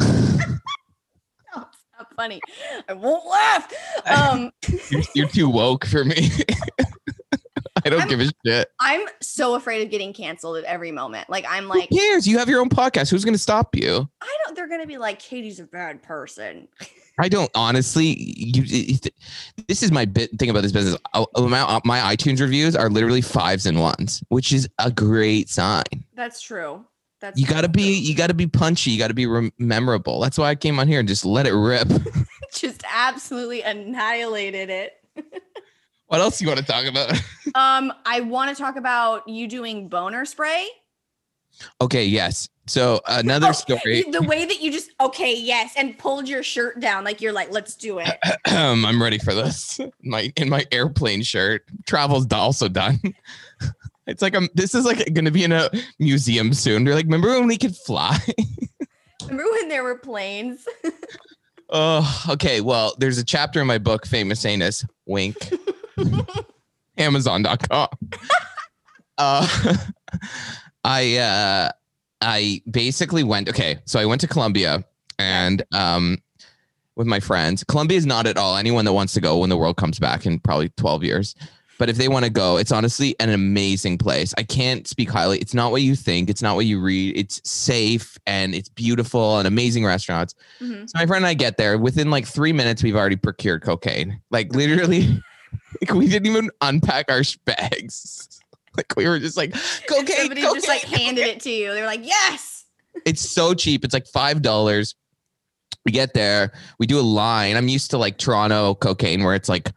[1.56, 2.40] no, it's not funny.
[2.88, 3.72] I won't laugh.
[4.06, 4.50] Um
[4.90, 6.30] You're, you're too woke for me.
[7.88, 8.70] I don't I'm- give a shit.
[8.80, 11.28] I'm so afraid of getting canceled at every moment.
[11.28, 12.26] Like I'm like, Who cares?
[12.26, 13.10] You have your own podcast.
[13.10, 14.08] Who's going to stop you?
[14.20, 16.68] I don't they're gonna be like, Katie's a bad person.
[17.20, 18.14] I don't honestly.
[18.16, 18.62] You,
[19.66, 20.96] this is my bit thing about this business.
[21.14, 25.82] Uh, My, my iTunes reviews are literally fives and ones, which is a great sign.
[26.14, 26.84] That's true.
[27.20, 28.92] That's You got to be, you got to be punchy.
[28.92, 30.20] You got to be rem- memorable.
[30.20, 31.88] That's why I came on here and just let it rip.
[32.54, 34.92] just absolutely annihilated it.
[36.08, 37.18] What else you want to talk about?
[37.54, 40.68] Um, I want to talk about you doing boner spray.
[41.80, 42.48] okay, yes.
[42.66, 44.02] So another Oh, story.
[44.02, 47.50] The way that you just okay, yes, and pulled your shirt down, like you're like,
[47.50, 48.08] let's do it.
[48.44, 49.80] I'm ready for this.
[50.02, 51.64] My in my airplane shirt.
[51.86, 53.00] Travel's also done.
[54.06, 54.48] It's like I'm.
[54.54, 56.84] This is like going to be in a museum soon.
[56.84, 58.18] They're like, remember when we could fly?
[59.22, 60.66] Remember when there were planes?
[61.68, 62.62] Oh, okay.
[62.62, 64.82] Well, there's a chapter in my book, Famous Anus.
[65.06, 65.36] Wink.
[66.98, 67.88] Amazon.com.
[69.18, 69.46] uh,
[70.84, 71.70] I uh,
[72.20, 73.48] I basically went.
[73.48, 74.84] Okay, so I went to Colombia
[75.18, 76.18] and um,
[76.96, 77.64] with my friends.
[77.64, 80.26] Colombia is not at all anyone that wants to go when the world comes back
[80.26, 81.34] in probably 12 years.
[81.78, 84.34] But if they want to go, it's honestly an amazing place.
[84.36, 85.38] I can't speak highly.
[85.38, 86.28] It's not what you think.
[86.28, 87.16] It's not what you read.
[87.16, 90.34] It's safe and it's beautiful and amazing restaurants.
[90.60, 90.90] Mhm.
[90.90, 91.78] So my friend and I get there.
[91.78, 94.20] Within like three minutes, we've already procured cocaine.
[94.32, 95.22] Like literally,
[95.80, 98.24] Like we didn't even unpack our bags.
[98.76, 99.52] Like we were just like
[99.88, 100.16] cocaine.
[100.18, 101.74] Somebody cocaine, just like handed it to you.
[101.74, 102.64] They were like, yes.
[103.04, 103.84] it's so cheap.
[103.84, 104.94] It's like five dollars.
[105.84, 107.56] We get there, we do a line.
[107.56, 109.72] I'm used to like Toronto cocaine where it's like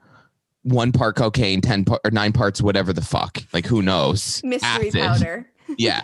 [0.61, 3.39] one part cocaine, ten par- or nine parts, whatever the fuck.
[3.53, 4.39] Like who knows?
[4.43, 5.01] Mystery Acid.
[5.01, 5.47] powder.
[5.79, 6.01] Yeah.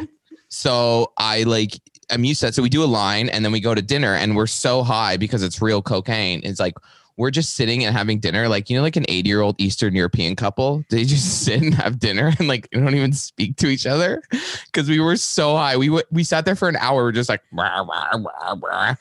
[0.48, 2.56] so I like I'm used to that.
[2.56, 5.18] So we do a line and then we go to dinner and we're so high
[5.18, 6.42] because it's real cocaine.
[6.44, 6.74] It's like
[7.18, 9.96] we're just sitting and having dinner, like you know, like an 80 year old Eastern
[9.96, 10.84] European couple.
[10.90, 14.22] They just sit and have dinner and like don't even speak to each other
[14.66, 15.78] because we were so high.
[15.78, 17.04] We w- we sat there for an hour.
[17.04, 18.96] We're just like, "Rah, rah, rah, rah."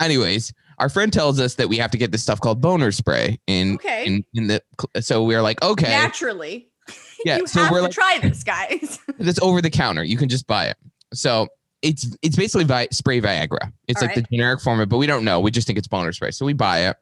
[0.00, 0.52] anyways.
[0.78, 3.74] Our friend tells us that we have to get this stuff called boner spray in
[3.74, 4.06] Okay.
[4.06, 4.62] in, in the.
[5.00, 6.68] So we're like, okay, Naturally.
[7.24, 7.38] yeah.
[7.38, 9.00] you so have we're to like, try this, guys.
[9.18, 10.04] that's over the counter.
[10.04, 10.76] You can just buy it.
[11.12, 11.48] So
[11.82, 13.72] it's it's basically vi- spray Viagra.
[13.88, 15.40] It's All like the generic form of it, but we don't know.
[15.40, 16.30] We just think it's boner spray.
[16.30, 16.96] So we buy it.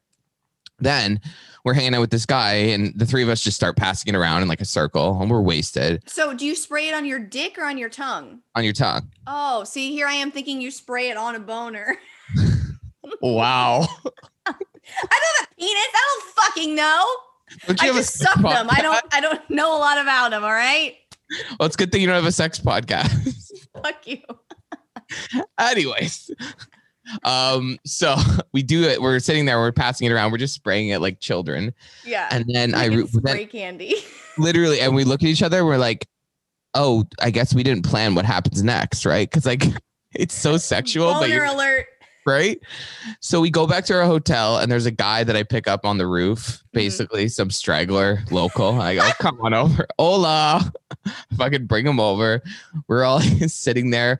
[0.79, 1.19] Then
[1.63, 4.17] we're hanging out with this guy, and the three of us just start passing it
[4.17, 7.19] around in like a circle, and we're wasted so, do you spray it on your
[7.19, 8.39] dick or on your tongue?
[8.55, 9.09] on your tongue.
[9.25, 11.97] Oh, see, here I am thinking you spray it on a boner.
[13.21, 13.81] Wow.
[14.45, 15.73] I don't have a penis.
[15.93, 17.05] I don't fucking know.
[17.67, 18.67] Don't I you have a just sex suck them.
[18.69, 19.05] I don't.
[19.11, 20.43] I don't know a lot about them.
[20.43, 20.95] All right.
[21.59, 23.09] Well, it's a good thing you don't have a sex podcast.
[23.83, 24.21] Fuck you.
[25.59, 26.31] Anyways.
[27.23, 28.15] Um, so
[28.53, 29.01] we do it.
[29.01, 31.73] We're sitting there, we're passing it around, we're just spraying it like children.
[32.05, 32.27] Yeah.
[32.31, 33.95] And then I Like it's then- spray candy.
[34.39, 36.05] literally and we look at each other we're like
[36.75, 39.63] oh i guess we didn't plan what happens next right because like
[40.13, 41.87] it's so sexual but Boner you're alert.
[42.27, 42.59] right
[43.19, 45.85] so we go back to our hotel and there's a guy that i pick up
[45.87, 50.71] on the roof basically some straggler local i go come on over hola
[51.31, 52.43] if i could bring him over
[52.87, 54.19] we're all sitting there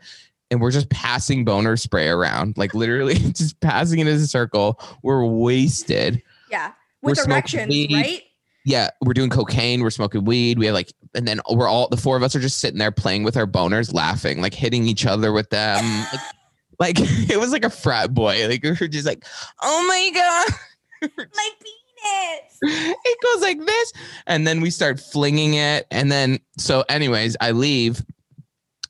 [0.52, 4.80] and we're just passing boner spray around like literally just passing it in a circle
[5.04, 6.72] we're wasted Yeah.
[7.02, 8.24] We're With erections, right?
[8.66, 11.96] yeah, we're doing cocaine, we're smoking weed, we have like, and then we're all the
[11.96, 15.06] four of us are just sitting there playing with our boners, laughing, like hitting each
[15.06, 15.86] other with them.
[16.80, 18.48] like, like, it was like a frat boy.
[18.50, 19.24] Like we were just like,
[19.62, 22.60] oh my god, My penis.
[23.06, 23.94] it goes like this,
[24.26, 28.04] and then we start flinging it, and then so, anyways, I leave,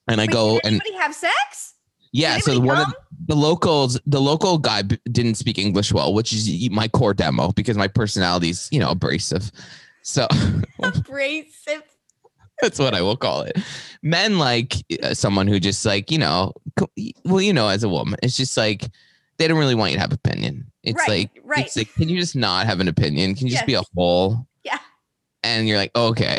[0.07, 1.75] and I Wait, go did and have sex?
[2.13, 2.87] yeah, so one of
[3.27, 7.51] the locals, the local guy b- didn't speak English well, which is my core demo
[7.51, 9.51] because my personality's you know abrasive.
[10.01, 10.27] So
[10.83, 11.83] abrasive.
[12.61, 13.57] That's what I will call it.
[14.01, 16.53] Men like uh, someone who just like, you know,
[17.25, 18.89] well, you know, as a woman, it's just like
[19.37, 20.71] they don't really want you to have opinion.
[20.83, 21.65] It's Right, like, right.
[21.67, 23.35] it's like, can you just not have an opinion?
[23.35, 23.89] Can you just be a Yes.
[23.95, 24.46] whole?
[25.43, 26.37] And you're like, okay.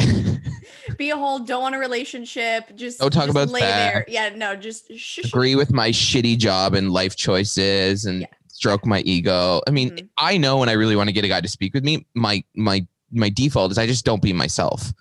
[0.98, 1.38] Be a whole.
[1.38, 2.74] Don't want a relationship.
[2.76, 3.92] Just Don't talk just about lay that.
[3.92, 4.04] there.
[4.08, 4.30] Yeah.
[4.30, 4.56] No.
[4.56, 5.18] Just shh.
[5.24, 8.26] Agree with my shitty job and life choices and Yeah.
[8.48, 9.60] stroke my ego.
[9.66, 10.08] I mean, Mhm.
[10.18, 12.42] I know when I really want to get a guy to speak with me, my
[12.54, 14.92] my my default is I just don't be myself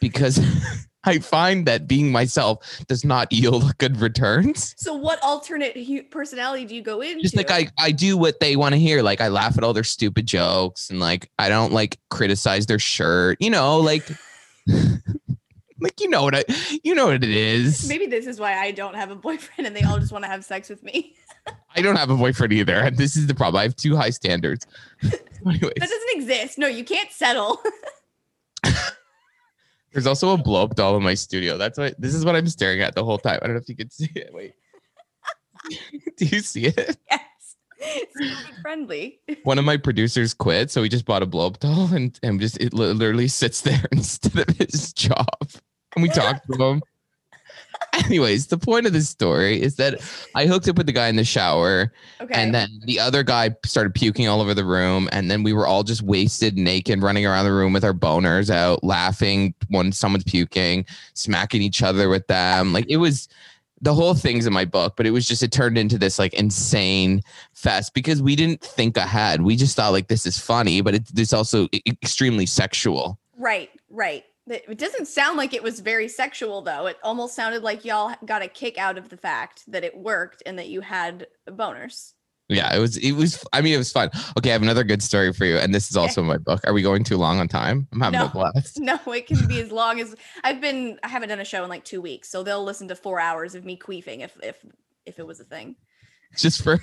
[0.00, 0.40] because
[1.04, 4.74] I find that being myself does not yield good returns.
[4.78, 7.22] So, what alternate hu- personality do you go into?
[7.22, 9.02] just like I, I do what they want to hear.
[9.02, 12.78] Like I laugh at all their stupid jokes and like I don't like criticize their
[12.78, 13.38] shirt.
[13.40, 14.08] You know, like
[15.80, 16.44] like you know what I
[16.82, 17.88] you know what it is.
[17.88, 20.30] Maybe this is why I don't have a boyfriend and they all just want to
[20.30, 21.14] have sex with me.
[21.76, 22.74] I don't have a boyfriend either.
[22.74, 23.60] And this is the problem.
[23.60, 24.66] I have too high standards.
[25.46, 26.58] Anyways, That doesn't exist.
[26.58, 27.62] No, you can't settle.
[29.92, 31.56] There's also a blow up doll in my studio.
[31.56, 33.38] That's what this is what I'm staring at the whole time.
[33.42, 34.30] I don't know if you can see it.
[34.32, 34.54] Wait.
[36.16, 36.96] do you see it?
[37.10, 37.20] yes.
[37.80, 39.20] It's friendly.
[39.44, 42.40] one of my producers quit, so we just bought a blow up doll and and
[42.40, 45.28] just it literally sits there instead of his job,
[45.94, 46.82] and we talk to him.
[48.04, 50.00] Anyways, the point of this story is that
[50.34, 52.34] I hooked up with the guy in the shower, Okay.
[52.34, 55.66] and then the other guy started puking all over the room, and then we were
[55.66, 60.24] all just wasted, naked, running around the room with our boners out, laughing when someone's
[60.24, 62.72] puking, smacking each other with them.
[62.72, 63.28] Like it was
[63.80, 66.34] the whole thing's in my book, but it was just it turned into this like
[66.34, 67.22] insane
[67.52, 69.42] fest because we didn't think ahead.
[69.42, 73.18] We just thought like this is funny, but it, it's also extremely sexual.
[73.36, 74.24] right, right.
[74.50, 76.86] It doesn't sound like it was very sexual though.
[76.86, 80.42] It almost sounded like y'all got a kick out of the fact that it worked
[80.46, 82.12] and that you had boners.
[82.50, 82.96] Yeah, it was.
[82.96, 83.44] It was.
[83.52, 84.08] I mean, it was fun.
[84.38, 86.62] Okay, I have another good story for you, and this is also in my book.
[86.66, 87.86] Are we going too long on time?
[87.92, 88.24] I'm having No.
[88.26, 88.80] a blast.
[88.80, 90.98] No, it can be as long as I've been.
[91.02, 93.54] I haven't done a show in like two weeks, so they'll listen to four hours
[93.54, 94.64] of me queefing if if
[95.04, 95.76] if it was a thing.
[96.38, 96.80] Just for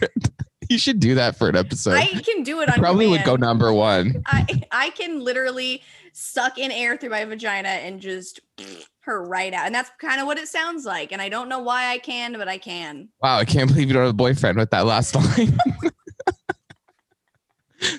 [0.70, 1.94] you should do that for an episode.
[1.94, 4.24] I can do it on Probably would go number one.
[4.26, 5.82] I I can literally
[6.14, 8.40] suck in air through my vagina and just
[9.02, 11.12] her right out, and that's kind of what it sounds like.
[11.12, 13.10] And I don't know why I can, but I can.
[13.22, 15.58] Wow, I can't believe you don't have a boyfriend with that last line.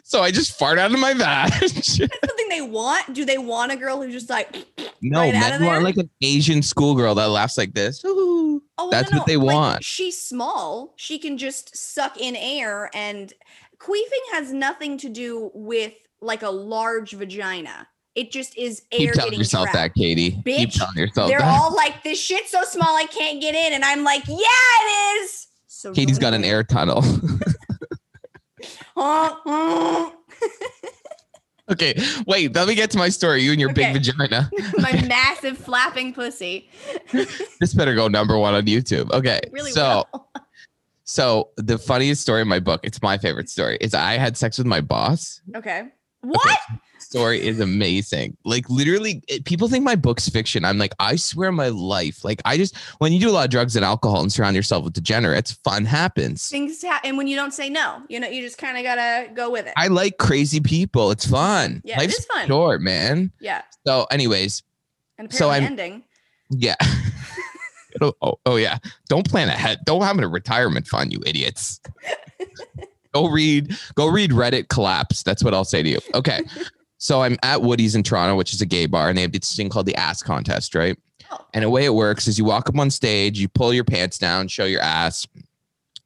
[0.04, 1.52] So I just fart out of my vag.
[1.68, 3.14] Something they want.
[3.14, 4.66] Do they want a girl who's just like
[5.02, 8.04] no, Right men want like an Asian schoolgirl that laughs like this.
[8.04, 8.62] Ooh.
[8.78, 9.84] Oh, well, That's no, what they no, like, want.
[9.84, 10.94] she's small.
[10.96, 13.32] She can just suck in air, and
[13.78, 17.86] queefing has nothing to do with like a large vagina.
[18.14, 19.94] It just is air Keep telling yourself trapped.
[19.94, 20.30] that, Katie.
[20.30, 21.60] Keep Bitch, telling yourself They're that.
[21.60, 25.22] all like, "This shit's so small, I can't get in," and I'm like, "Yeah, it
[25.22, 27.04] is." So Katie's got an air tunnel.
[31.68, 31.94] Okay,
[32.28, 32.54] wait.
[32.54, 33.42] Let me get to my story.
[33.42, 33.92] You and your Okay.
[33.92, 34.48] big vagina.
[34.78, 36.70] My massive flapping pussy.
[37.60, 39.10] This better go number one on YouTube.
[39.10, 40.28] Okay, really so will.
[41.02, 42.82] so the funniest story in my book.
[42.84, 43.78] It's my favorite story.
[43.80, 45.40] Is I had sex with my boss.
[45.56, 45.88] Okay.
[46.20, 46.58] What?
[47.06, 48.36] Story is amazing.
[48.44, 50.64] Like literally, it- people think my book's fiction.
[50.64, 52.24] I'm like, I swear my life.
[52.24, 54.84] Like I just when you do a lot of drugs and alcohol and surround yourself
[54.84, 56.48] with degenerates, fun happens.
[56.48, 59.30] Things happen, and when you don't say no, you know, you just kind of gotta
[59.34, 59.72] go with it.
[59.76, 61.10] I like crazy people.
[61.10, 61.80] It's fun.
[61.84, 62.46] Yeah, it Life's is fun.
[62.48, 63.30] short, man.
[63.40, 63.62] yeah.
[63.86, 64.62] So, anyways,
[65.18, 66.02] And So I'm- ending.
[66.50, 66.74] yeah.
[68.00, 68.78] oh, oh, oh, yeah.
[69.08, 69.78] Don't plan ahead.
[69.84, 71.80] Don't have a retirement fund, you idiots.
[73.14, 73.74] go read.
[73.94, 75.22] Go read Reddit collapse.
[75.22, 75.98] That's what I'll say to you.
[76.14, 76.40] Okay.
[76.98, 79.54] So I'm at Woody's in Toronto, which is a gay bar, and they have this
[79.54, 80.98] thing called the ass contest, right?
[81.30, 81.44] Oh.
[81.54, 84.18] And the way it works is you walk up on stage, you pull your pants
[84.18, 85.26] down, show your ass,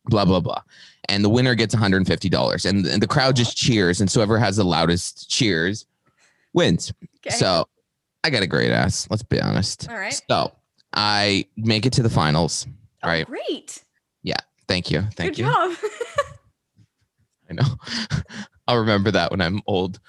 [0.06, 0.62] blah blah blah,
[1.08, 4.38] and the winner gets 150 dollars, and, and the crowd just cheers, and so whoever
[4.38, 5.86] has the loudest cheers
[6.52, 6.92] wins.
[7.26, 7.36] Okay.
[7.36, 7.68] So
[8.24, 9.06] I got a great ass.
[9.10, 9.88] Let's be honest.
[9.88, 10.20] All right.
[10.28, 10.52] So
[10.94, 12.66] I make it to the finals.
[13.02, 13.26] Oh, right.
[13.26, 13.84] Great.
[14.22, 14.36] Yeah.
[14.68, 15.02] Thank you.
[15.14, 15.44] Thank Good you.
[15.44, 15.76] job.
[17.50, 18.18] I know.
[18.68, 20.00] I'll remember that when I'm old.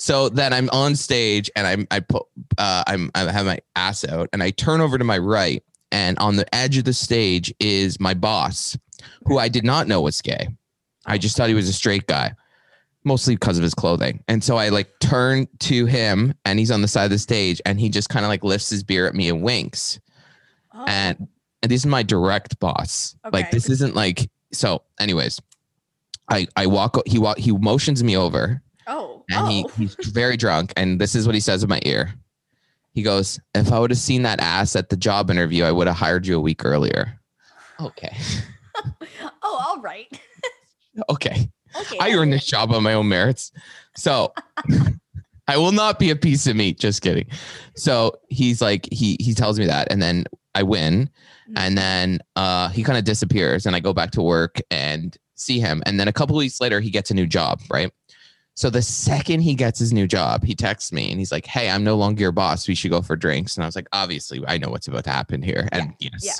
[0.00, 2.22] So then I'm on stage and I'm I put
[2.56, 6.18] uh I'm I have my ass out and I turn over to my right and
[6.18, 8.78] on the edge of the stage is my boss,
[9.26, 10.48] who I did not know was gay.
[11.04, 12.32] I just thought he was a straight guy,
[13.04, 14.24] mostly because of his clothing.
[14.26, 17.60] And so I like turn to him and he's on the side of the stage
[17.66, 20.00] and he just kind of like lifts his beer at me and winks.
[20.72, 21.28] Oh, and
[21.62, 23.16] and this is my direct boss.
[23.26, 23.36] Okay.
[23.36, 24.82] Like this isn't like so.
[24.98, 25.38] Anyways,
[26.30, 26.96] I I walk.
[27.06, 27.36] He walk.
[27.36, 29.24] He motions me over, oh.
[29.30, 29.68] and he oh.
[29.76, 30.72] he's very drunk.
[30.76, 32.14] And this is what he says in my ear.
[32.92, 35.86] He goes, "If I would have seen that ass at the job interview, I would
[35.86, 37.18] have hired you a week earlier."
[37.80, 38.16] Okay,
[39.42, 40.20] oh, all right.
[41.08, 41.48] okay.
[41.80, 41.98] Okay.
[42.00, 43.52] I earned this job on my own merits.
[43.96, 44.32] So
[45.48, 46.80] I will not be a piece of meat.
[46.80, 47.26] Just kidding.
[47.76, 50.24] So he's like, he he tells me that, and then
[50.54, 51.08] I win,
[51.56, 55.60] and then uh, he kind of disappears, and I go back to work and see
[55.60, 57.92] him, and then a couple weeks later, he gets a new job, right?
[58.60, 61.70] So the second he gets his new job, he texts me and he's like, "Hey,
[61.70, 62.68] I'm no longer your boss.
[62.68, 65.10] We should go for drinks." And I was like, "Obviously, I know what's about to
[65.10, 66.20] happen here." And yes.
[66.20, 66.34] yeah.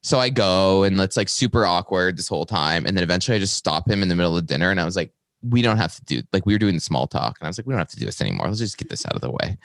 [0.00, 2.86] So I go and it's like super awkward this whole time.
[2.86, 4.96] And then eventually I just stop him in the middle of dinner and I was
[4.96, 7.36] like, we don't have to do like we were doing the small talk.
[7.38, 8.46] And I was like, we don't have to do this anymore.
[8.46, 9.58] Let's just get this out of the way.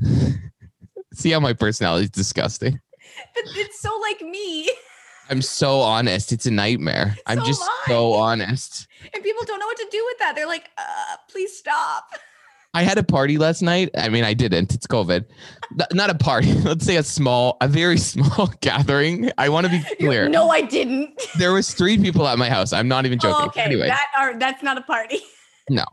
[1.14, 2.80] See how my personality is disgusting.
[3.34, 4.70] But it's so like me.
[5.30, 6.32] I'm so honest.
[6.32, 7.16] It's a nightmare.
[7.26, 8.88] I'm just so honest.
[9.14, 10.34] And people don't know what to do with that.
[10.34, 12.04] They're like, uh, please stop.
[12.74, 13.90] I had a party last night.
[13.96, 14.74] I mean, I didn't.
[14.74, 15.24] It's COVID.
[15.92, 16.52] Not a party.
[16.64, 19.30] Let's say a small, a very small gathering.
[19.38, 20.28] I want to be clear.
[20.28, 21.20] No, I didn't.
[21.36, 22.72] There was three people at my house.
[22.72, 23.42] I'm not even joking.
[23.42, 23.62] Oh, okay.
[23.62, 25.20] Anyway, That are that's not a party.
[25.68, 25.84] No,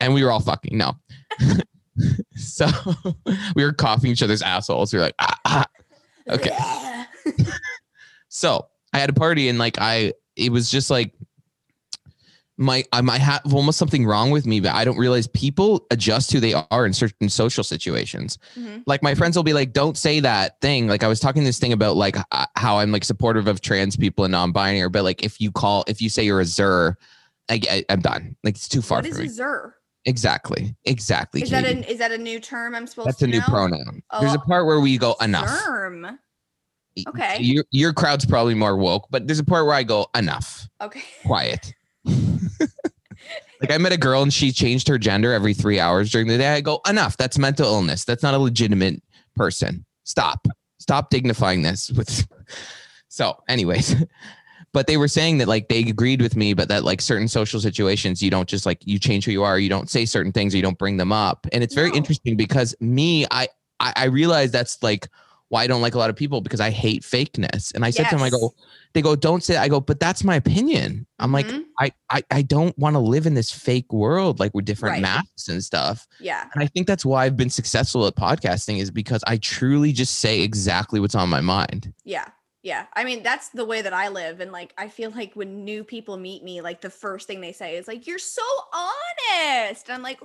[0.00, 0.94] and we were all fucking no.
[2.34, 2.66] so
[3.56, 4.92] we were coughing each other's assholes.
[4.92, 5.66] We were like, ah, ah.
[6.30, 6.56] Okay.
[8.38, 11.12] So I had a party and like I, it was just like
[12.56, 16.30] my I might have almost something wrong with me, but I don't realize people adjust
[16.32, 18.38] who they are in certain social situations.
[18.56, 18.84] Mhm.
[18.86, 21.58] Like my friends will be like, "Don't say that thing." Like I was talking this
[21.58, 22.16] thing about like
[22.56, 26.00] how I'm like supportive of trans people and non-binary, but like if you call if
[26.00, 26.96] you say you're a zer,
[27.48, 28.36] I, I'm done.
[28.44, 29.26] Like it's too far What is me.
[29.26, 29.74] a zer?
[30.04, 30.76] Exactly.
[30.84, 31.42] Exactly.
[31.42, 33.40] Is that an is that a new term I'm supposed That's to That's a new
[33.40, 33.46] know?
[33.46, 34.02] pronoun.
[34.20, 35.48] There's a Oh, part where we go enough.
[35.48, 36.18] Zerm.
[37.08, 37.38] Okay.
[37.40, 40.68] Your your crowd's probably more woke, but there's a part where I go enough.
[40.80, 41.02] Okay.
[41.26, 41.72] Quiet.
[43.60, 46.38] like I met a girl and she changed her gender every three hours during the
[46.38, 46.48] day.
[46.54, 47.16] I go enough.
[47.16, 48.04] That's mental illness.
[48.04, 49.02] That's not a legitimate
[49.34, 49.84] person.
[50.04, 50.46] Stop.
[50.78, 52.26] Stop dignifying this with.
[53.10, 53.96] So, anyways,
[54.72, 57.58] but they were saying that like they agreed with me, but that like certain social
[57.58, 59.58] situations, you don't just like you change who you are.
[59.58, 60.52] You don't say certain things.
[60.54, 61.96] Or you don't bring them up, and it's very No.
[61.96, 63.48] interesting because me, I
[63.80, 65.08] I, I realize that's like
[65.50, 67.74] why I don't like a lot of people because I hate fakeness.
[67.74, 68.54] And I said to them, I go,
[68.92, 69.54] they go, don't say.
[69.54, 69.62] That.
[69.62, 71.06] I go, but that's my opinion.
[71.18, 71.64] I'm like, Mhm.
[71.78, 75.02] I I, I don't want to live in this fake world like with different Right.
[75.02, 76.06] masks and stuff.
[76.20, 76.46] Yeah.
[76.54, 80.20] And I think that's why I've been successful at podcasting is because I truly just
[80.20, 81.92] say exactly what's on my mind.
[82.04, 82.28] Yeah.
[82.62, 82.86] Yeah.
[82.94, 84.40] I mean, that's the way that I live.
[84.40, 87.52] And like, I feel like when new people meet me, like the first thing they
[87.52, 88.42] say is like, you're so
[88.74, 88.92] on
[89.30, 89.90] honest.
[89.90, 90.20] I'm like,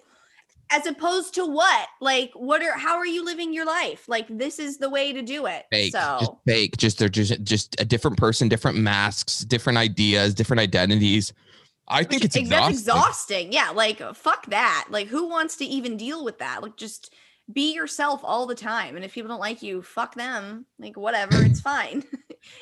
[0.72, 1.88] as opposed to what?
[2.02, 4.08] Like, what are how are you living your life?
[4.08, 5.66] Like, this is the way to do it.
[5.72, 6.78] Fake, so just fake.
[6.78, 11.34] Just they're just just a different person, different masks, different ideas, different identities.
[11.88, 12.68] I think it's Ex- exhausting.
[12.76, 13.54] That's exhausting.
[13.54, 14.86] Yeah, like fuck that.
[14.90, 16.64] Like who wants to even deal with that?
[16.64, 17.14] Like just
[17.52, 18.96] be yourself all the time.
[18.96, 20.66] And if people don't like you, fuck them.
[20.80, 22.04] Like whatever, it's fine.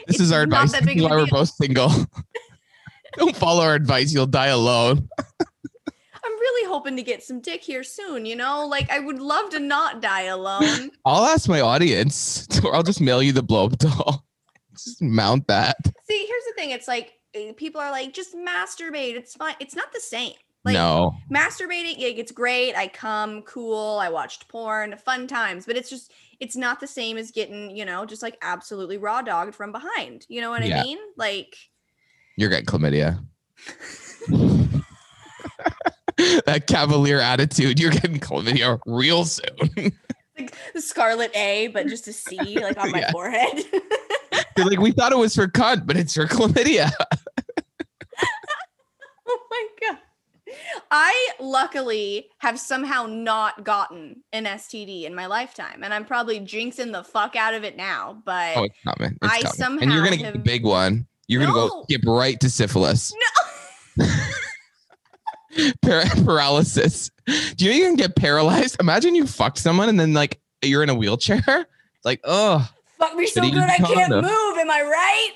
[0.05, 0.73] This It's is our advice.
[0.73, 1.89] that big of That's a why we're both single.
[3.17, 4.13] Don't follow our advice.
[4.13, 5.09] You'll die alone.
[6.23, 8.65] I'm really hoping to get some dick here soon, you know?
[8.67, 10.91] Like I would love to not die alone.
[11.05, 14.25] I'll ask my audience, or I'll just mail you the blow up doll.
[14.73, 15.75] Just mount that.
[16.09, 16.69] See, here's the thing.
[16.71, 19.15] It's like eh, people are like, just masturbate.
[19.15, 19.53] It's fine.
[19.59, 20.33] It's not the same.
[20.63, 22.73] Like no, masturbating, like, it's great.
[22.75, 23.99] I come, cool.
[23.99, 25.65] I watched porn, fun times.
[25.65, 29.21] But it's just, it's not the same as getting, you know, just like absolutely raw
[29.21, 30.25] dogged from behind.
[30.29, 30.79] You know what Yeah.
[30.79, 30.99] I mean?
[31.17, 31.57] Like,
[32.37, 33.19] you're getting chlamydia.
[36.45, 39.93] that cavalier attitude, you're getting chlamydia real soon.
[40.37, 43.11] like the scarlet A, but just a C, like on my Yeah.
[43.11, 43.63] forehead.
[44.57, 46.91] Like, we thought it was for cunt, but it's for chlamydia.
[49.27, 49.97] oh my god.
[50.91, 56.91] I luckily have somehow not gotten an STD in my lifetime, and I'm probably jinxing
[56.91, 58.21] the fuck out of it now.
[58.25, 59.17] But Oh, it's coming.
[59.21, 59.83] It's I coming.
[59.83, 61.07] and you're gonna get the big one.
[61.27, 63.13] You're gonna go skip right to syphilis.
[63.97, 64.05] no,
[65.81, 67.11] Par- paralysis.
[67.55, 68.77] Do you even get paralyzed?
[68.79, 71.41] Imagine you fucked someone and then like you're in a wheelchair.
[71.47, 71.65] It's
[72.05, 74.57] like, oh, fuck me so good I can't move.
[74.57, 75.31] Am I right?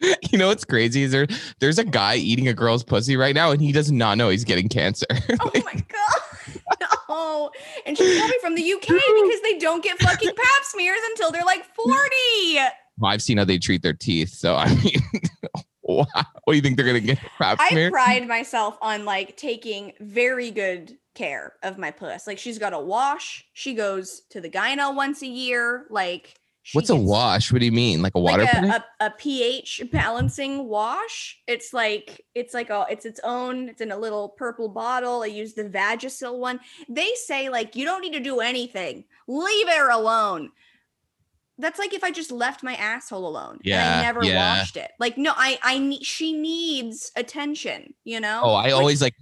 [0.30, 1.26] you know what's crazy is there
[1.58, 4.44] there's a guy eating a girl's pussy right now and he does not know he's
[4.44, 5.06] getting cancer.
[5.40, 6.80] Oh my god.
[7.08, 7.50] No.
[7.86, 11.44] And she's probably from the UK because they don't get fucking pap smears until they're
[11.44, 11.94] like 40.
[12.98, 15.00] Well, I've seen how they treat their teeth, so I mean,
[15.82, 16.04] wow.
[16.46, 17.18] What do you think they're gonna get?
[17.36, 17.90] Crap I smear?
[17.90, 22.28] pride myself on like taking very good care of my puss.
[22.28, 23.44] Like she's got a wash.
[23.52, 25.86] She goes to the gyno once a year.
[25.90, 27.50] Like she What's a wash?
[27.50, 28.00] What do you mean?
[28.00, 28.44] Like a water?
[28.44, 31.36] Like a, a, a pH balancing wash.
[31.48, 33.68] It's like it's like a it's its own.
[33.68, 35.24] It's in a little purple bottle.
[35.24, 36.60] I use the Vagisil one.
[36.88, 39.02] They say like you don't need to do anything.
[39.26, 40.52] Leave her alone.
[41.58, 44.58] That's like if I just left my asshole alone and Yeah, I never yeah.
[44.58, 44.90] washed it.
[44.98, 47.94] Like no, I I need she needs attention.
[48.04, 48.42] You know.
[48.44, 49.14] Oh, I Like, always like.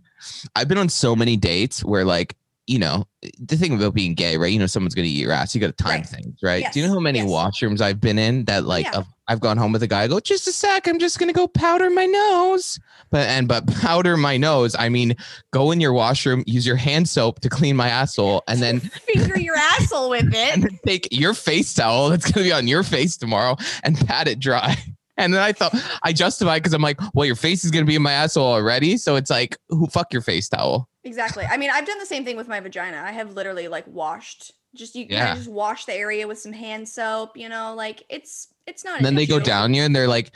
[0.56, 2.34] I've been on so many dates where like
[2.66, 3.04] you know
[3.38, 4.52] the thing about being gay, right?
[4.52, 5.54] You know, someone's gonna eat your ass.
[5.54, 6.06] You got to time Right.
[6.06, 6.64] things, right?
[6.72, 7.28] Do you know how many yes.
[7.28, 9.02] washrooms I've been in that like Yeah.
[9.28, 10.02] I've, gone home with a guy.
[10.02, 10.86] I go just a sec.
[10.86, 12.78] I'm just gonna go powder my nose.
[13.10, 14.74] But and but powder my nose.
[14.78, 15.14] I mean,
[15.52, 18.80] go in your washroom, use your hand soap to clean my asshole, and then
[19.14, 20.72] finger your asshole with it.
[20.86, 24.76] take your face towel that's gonna be on your face tomorrow and pat it dry.
[25.16, 27.94] And then I thought I justified because I'm like, well, your face is gonna be
[27.94, 30.88] in my asshole already, so it's like, who fuck your face towel?
[31.04, 31.44] Exactly.
[31.44, 33.02] I mean, I've done the same thing with my vagina.
[33.04, 34.52] I have literally like washed.
[34.74, 35.18] Just you Yeah.
[35.26, 37.36] kind of just wash the area with some hand soap.
[37.36, 38.96] You know, like it's it's not.
[38.96, 40.34] And then they go down you and they're like,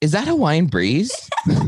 [0.00, 1.10] is that Hawaiian breeze?
[1.48, 1.66] I,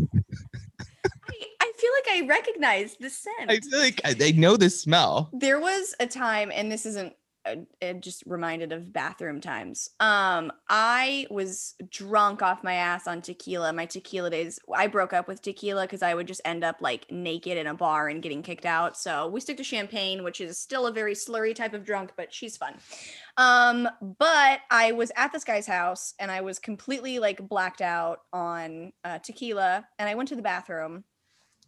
[1.61, 3.50] I feel like I recognize the scent.
[3.50, 5.30] I feel like I, they know the smell.
[5.32, 7.14] there was a time and this isn't
[7.45, 9.90] uh, it just reminded of bathroom times.
[10.01, 13.72] Um i was drunk off my ass on tequila.
[13.72, 17.11] My tequila days i broke up with tequila because i would just end up like
[17.11, 18.97] naked in a bar and getting kicked out.
[18.97, 22.32] So we stick to champagne which is still a very slurry type of drunk but
[22.32, 22.74] she's fun.
[23.36, 23.88] Um
[24.18, 28.93] but i was at this guy's house and i was completely like blacked out on
[29.05, 31.05] uh, tequila and i went to the bathroom.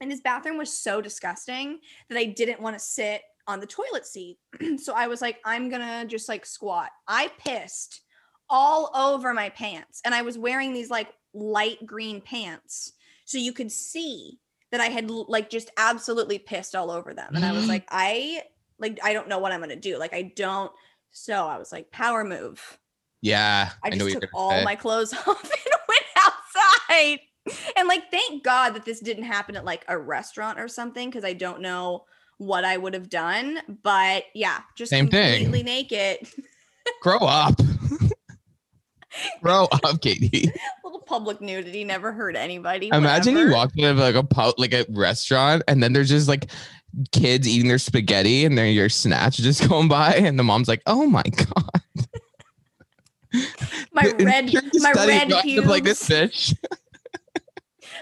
[0.01, 4.07] And his bathroom was so disgusting that I didn't want to sit on the toilet
[4.07, 4.39] seat.
[4.77, 6.91] so I was like, I'm gonna just like squat.
[7.09, 8.03] I pissed
[8.49, 12.93] all over my pants, and I was wearing these like light green pants,
[13.25, 14.39] so you could see
[14.71, 17.37] that I had like just absolutely pissed all over them.
[17.37, 17.71] And I was mm-hmm.
[17.71, 18.43] like, I
[18.79, 19.99] like I don't know what I'm gonna do.
[19.99, 20.73] Like I don't.
[21.11, 22.79] So I was like, power move.
[23.23, 24.65] Yeah, I just you're took all say.
[24.65, 27.21] my clothes off and went outside.
[27.77, 31.25] And like, thank God that this didn't happen at like a restaurant or something because
[31.25, 32.05] I don't know
[32.45, 33.59] what I would have done.
[33.83, 35.45] But yeah, just Same thing.
[35.45, 36.29] completely naked.
[37.03, 37.55] Grow up.
[39.43, 40.51] Grow up, Katie.
[40.83, 42.89] little public nudity never hurt anybody.
[42.93, 43.57] Imagine you whatever.
[43.57, 46.51] walk into like a pub, like a restaurant, and then there's just like
[47.13, 50.83] kids eating their spaghetti, and then your snatch just going by, and the mom's like,
[50.87, 51.81] "Oh my god!"
[53.93, 56.55] my red, my red of, like this pubes, fish.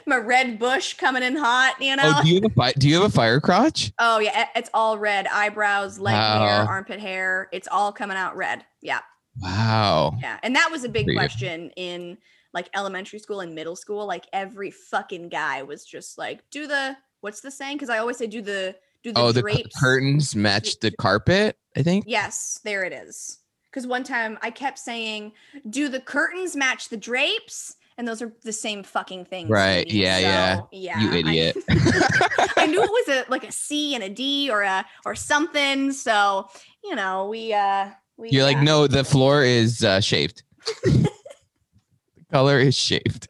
[0.06, 1.74] My red bush coming in hot.
[1.80, 2.14] You know.
[2.16, 3.92] Oh, do you have a fi- do you have a fire crotch?
[3.98, 5.26] Oh yeah, it's all red.
[5.26, 7.48] Eyebrows, leg hair, armpit hair.
[7.52, 8.64] It's all coming out red.
[8.80, 9.00] Yeah.
[9.40, 10.14] Wow.
[10.20, 12.18] Yeah, and that was a big question in
[12.52, 14.06] like elementary school and middle school.
[14.06, 18.18] Like every fucking guy was just like, "Do the what's the saying?" Because I always
[18.18, 21.56] say, "Do the do the oh, the drapes." curtains match the carpet.
[21.76, 22.04] I think.
[22.06, 23.38] Yes, there it is.
[23.70, 25.32] Because one time I kept saying,
[25.70, 29.48] "Do the curtains match the drapes?" And those are the same fucking things.
[29.48, 30.02] Right, me.
[30.02, 30.56] yeah, yeah.
[30.56, 31.00] So, yeah.
[31.00, 31.56] You idiot.
[32.56, 35.92] I knew it was a like a C and a D or a or something.
[35.92, 36.48] So
[36.82, 40.42] you know, we uh we You're like, uh, no, the floor is uh, shaved.
[40.82, 41.10] the
[42.32, 43.28] color is shaved.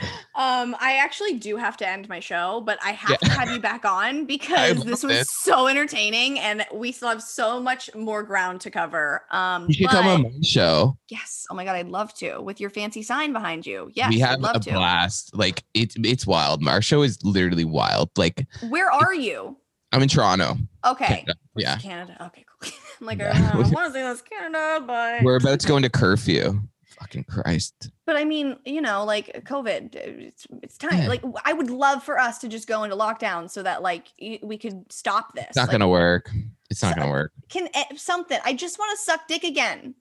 [0.38, 3.28] Um, I actually do have to end my show, but I have Yeah.
[3.28, 5.26] to have you back on because this was it.
[5.26, 9.22] so entertaining and we still have so much more ground to cover.
[9.30, 10.98] Um, You should come on my show.
[11.08, 11.46] yes.
[11.50, 13.90] Oh my god, I'd love to with your fancy sign behind you.
[13.94, 14.72] Yes, we have love a to.
[14.72, 15.34] blast.
[15.34, 16.62] Like it's it's wild.
[16.68, 18.10] Our show is literally wild.
[18.18, 19.56] Like Where are you?
[19.92, 20.58] I'm in Toronto.
[20.84, 21.06] Okay.
[21.06, 21.34] Canada.
[21.56, 21.78] Yeah.
[21.78, 22.16] Canada.
[22.26, 22.70] Okay, cool.
[23.00, 23.50] I'm like, Yeah.
[23.54, 26.60] "Uh, I want to say that's Canada, but We're about to go into curfew.
[27.00, 27.90] Fucking Christ.
[28.06, 31.02] but I mean, you know, like COVID, it's it's time.
[31.02, 31.08] Yeah.
[31.08, 34.06] Like I would love for us to just go into lockdown so that like
[34.42, 35.44] we could stop this.
[35.48, 36.30] It's not Like, gonna work.
[36.70, 37.32] It's not So- gonna work.
[37.50, 38.38] can eh, something.
[38.44, 39.94] I just want to suck dick again.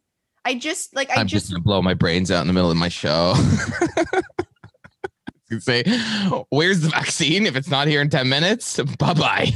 [0.46, 2.72] I just like I I'm just just gonna blow my brains out in the middle
[2.72, 3.34] of my show.
[5.52, 5.84] You say,
[6.50, 7.46] where's the vaccine?
[7.46, 9.54] If it's not here in 10 minutes, bye bye.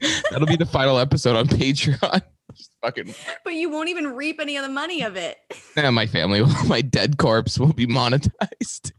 [0.30, 2.20] That'll be the final episode on Patreon.
[2.84, 3.14] Just fucking
[3.44, 5.38] but you won't even reap any of the money of it.
[5.76, 8.92] yeah, my family, my dead corpse will be monetized.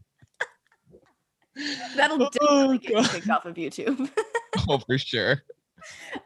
[1.96, 3.10] That'll Oh, definitely get God.
[3.10, 4.10] kicked off of YouTube.
[4.68, 5.42] Oh, for sure.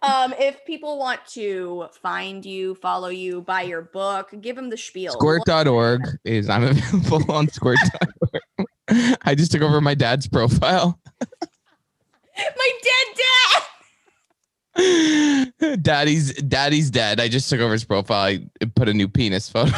[0.03, 4.77] um, if people want to find you, follow you, buy your book, give them the
[4.77, 5.13] spiel.
[5.13, 8.69] Squirt.org is I'm available on squirt.org.
[9.25, 10.99] I just took over my dad's profile.
[11.21, 13.63] My dead dad.
[15.83, 17.21] Daddy's daddy's dead.
[17.21, 18.39] I just took over his profile.
[18.61, 19.73] I put a new penis photo.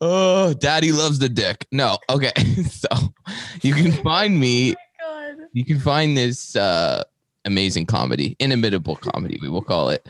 [0.00, 1.66] Oh, daddy loves the dick.
[1.72, 2.32] No, okay.
[2.70, 2.88] So
[3.62, 4.74] you can find me.
[5.00, 5.36] God.
[5.52, 7.04] You can find this uh,
[7.44, 10.06] amazing comedy, inimitable comedy, we will call it,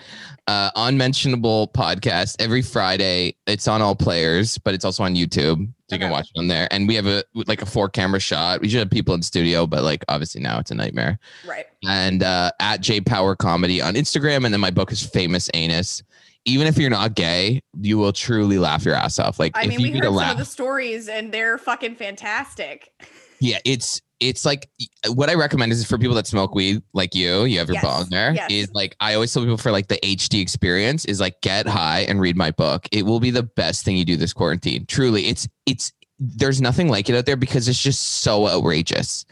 [0.46, 3.36] uh, unmentionable podcast every Friday.
[3.46, 5.72] It's on all players, but it's also on YouTube.
[5.88, 6.68] So you can watch it on there.
[6.70, 8.60] And we have a like a four camera shot.
[8.60, 11.18] We should have people in studio, but like obviously now it's a nightmare.
[11.46, 11.66] Right.
[11.84, 14.44] and uh, at J Power Comedy on Instagram.
[14.44, 16.02] And then my book is Famous Anus.
[16.46, 19.38] Even if you're not gay, you will truly laugh your ass off.
[19.38, 21.58] Like I if mean, you we need heard a some of the stories and they're
[21.58, 22.90] fucking fantastic.
[23.40, 24.68] yeah, it's it's like
[25.06, 27.74] uh, what I recommend is for people that smoke weed, like you, you have your
[27.76, 28.32] Yes, bong there.
[28.34, 28.50] yes.
[28.50, 32.00] Is like I always tell people for like the HD experience is like get high
[32.00, 32.86] and read my book.
[32.92, 34.86] It will be the best thing you do this quarantine.
[34.86, 39.24] Truly, it's it's there's nothing like it out there because it's just so outrageous.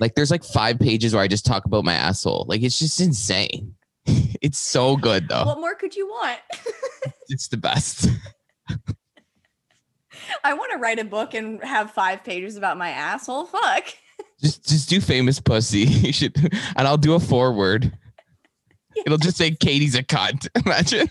[0.00, 2.44] Like there's like five pages where I just talk about my asshole.
[2.48, 3.74] Like it's just insane.
[4.06, 5.44] it's so good though.
[5.44, 6.38] What more could you want?
[7.32, 8.08] It's the best.
[10.44, 13.46] I want to write a book and have five pages about my asshole.
[13.46, 13.84] Fuck.
[14.42, 15.84] Just just do famous pussy.
[15.84, 16.36] You should
[16.76, 17.92] and I'll do a forward.
[19.06, 20.48] It'll just say Katie's a cunt.
[20.66, 21.08] Imagine.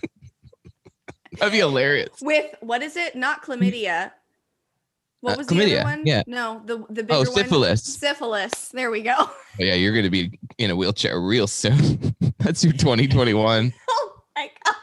[1.38, 2.10] That'd be hilarious.
[2.20, 3.14] With what is it?
[3.14, 4.10] Not chlamydia.
[5.20, 6.02] What Uh, was the other one?
[6.06, 6.22] yeah.
[6.26, 7.26] No, the the bigger Oh, one.
[7.26, 7.82] syphilis.
[7.84, 8.68] Syphilis.
[8.72, 9.14] There we go.
[9.58, 12.14] Oh, yeah, you're gonna be in a wheelchair real soon.
[12.38, 13.74] That's your 2021.
[13.90, 14.74] Oh my god.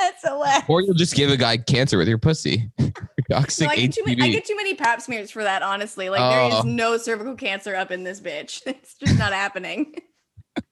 [0.00, 0.64] That's a lot.
[0.68, 2.70] Or you'll just give a guy cancer with your pussy.
[3.30, 6.08] Toxic No, I, get too many, I get too many pap smears for that, honestly.
[6.10, 6.58] Like there Oh.
[6.60, 8.62] is no cervical cancer up in this bitch.
[8.66, 9.94] It's just not happening.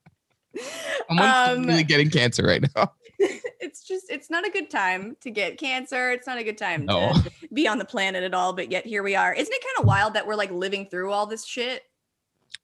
[1.09, 2.93] Someone's um, really getting cancer right now.
[3.19, 6.11] it's just it's not a good time to get cancer.
[6.11, 7.13] It's not a good time No.
[7.13, 9.33] to be on the planet at all, but yet here we are.
[9.33, 11.83] Isn't it kind of wild that we're like living through all this shit?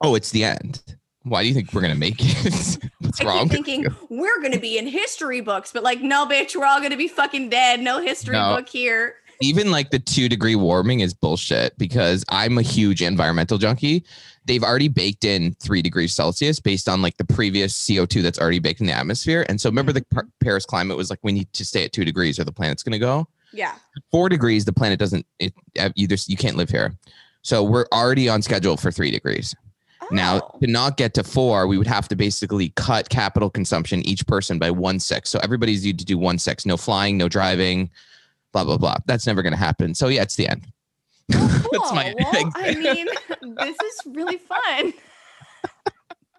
[0.00, 0.82] Oh, it's the end.
[1.24, 2.78] Why do you think we're gonna make it?
[3.00, 3.48] What's I wrong?
[3.48, 7.08] thinking we're gonna be in history books, but like, no, bitch, we're all gonna be
[7.08, 7.80] fucking dead.
[7.80, 8.56] No history No.
[8.56, 9.14] book here.
[9.40, 14.04] Even like the two degree warming is bullshit because I'm a huge environmental junkie.
[14.44, 18.58] They've already baked in three degrees Celsius based on like the previous CO2 that's already
[18.60, 19.44] baked in the atmosphere.
[19.48, 22.04] And so remember the Par- Paris climate was like we need to stay at two
[22.04, 23.26] degrees or the planet's gonna go.
[23.52, 23.74] Yeah.
[24.10, 25.26] four degrees, the planet doesn't.
[25.38, 26.94] It uh, you just you can't live here.
[27.42, 29.54] So we're already on schedule for three degrees.
[30.10, 30.58] Now, Oh.
[30.60, 34.58] to not get to four, we would have to basically cut capital consumption each person
[34.58, 35.30] by one six.
[35.30, 36.64] So everybody's need to do one six.
[36.66, 37.90] No flying, no driving,
[38.52, 38.96] blah blah blah.
[39.06, 39.94] That's never going to happen.
[39.94, 40.66] So yeah, it's the end.
[41.34, 42.30] Oh, That's my cool.
[42.32, 43.06] Well, I mean,
[43.56, 44.92] this is really fun.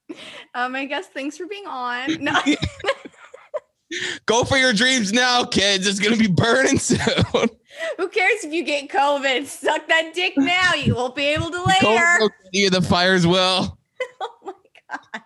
[0.56, 2.24] um, I guess thanks for being on.
[2.24, 2.40] No,
[4.26, 5.88] Go for your dreams now, kids.
[5.88, 7.00] It's going to be burning soon.
[7.98, 9.46] who cares if you get COVID?
[9.46, 10.74] Suck that dick now.
[10.74, 12.18] You won't be able to Go later.
[12.20, 13.78] for the fires will.
[14.22, 14.54] Oh my
[14.92, 15.22] god.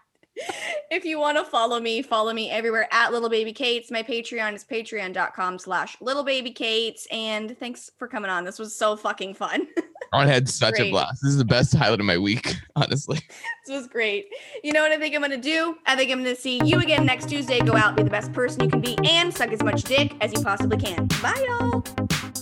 [0.92, 3.92] If you want to follow me, follow me everywhere at Little Baby Kate's.
[3.92, 7.08] My Patreon is patreon.com slash little baby Kate's.
[7.12, 8.44] And thanks for coming on.
[8.44, 9.68] This was so fucking fun.
[10.14, 10.88] I had such Great.
[10.88, 11.22] a blast.
[11.22, 13.18] This is the best highlight of my week, honestly.
[13.66, 14.28] this was great.
[14.64, 15.78] You know what I think I'm going to do?
[15.86, 17.60] I think I'm going to see you again next Tuesday.
[17.60, 20.34] Go out, be the best person you can be, and suck as much dick as
[20.34, 21.08] you possibly can.
[21.22, 22.39] Bye, y'all.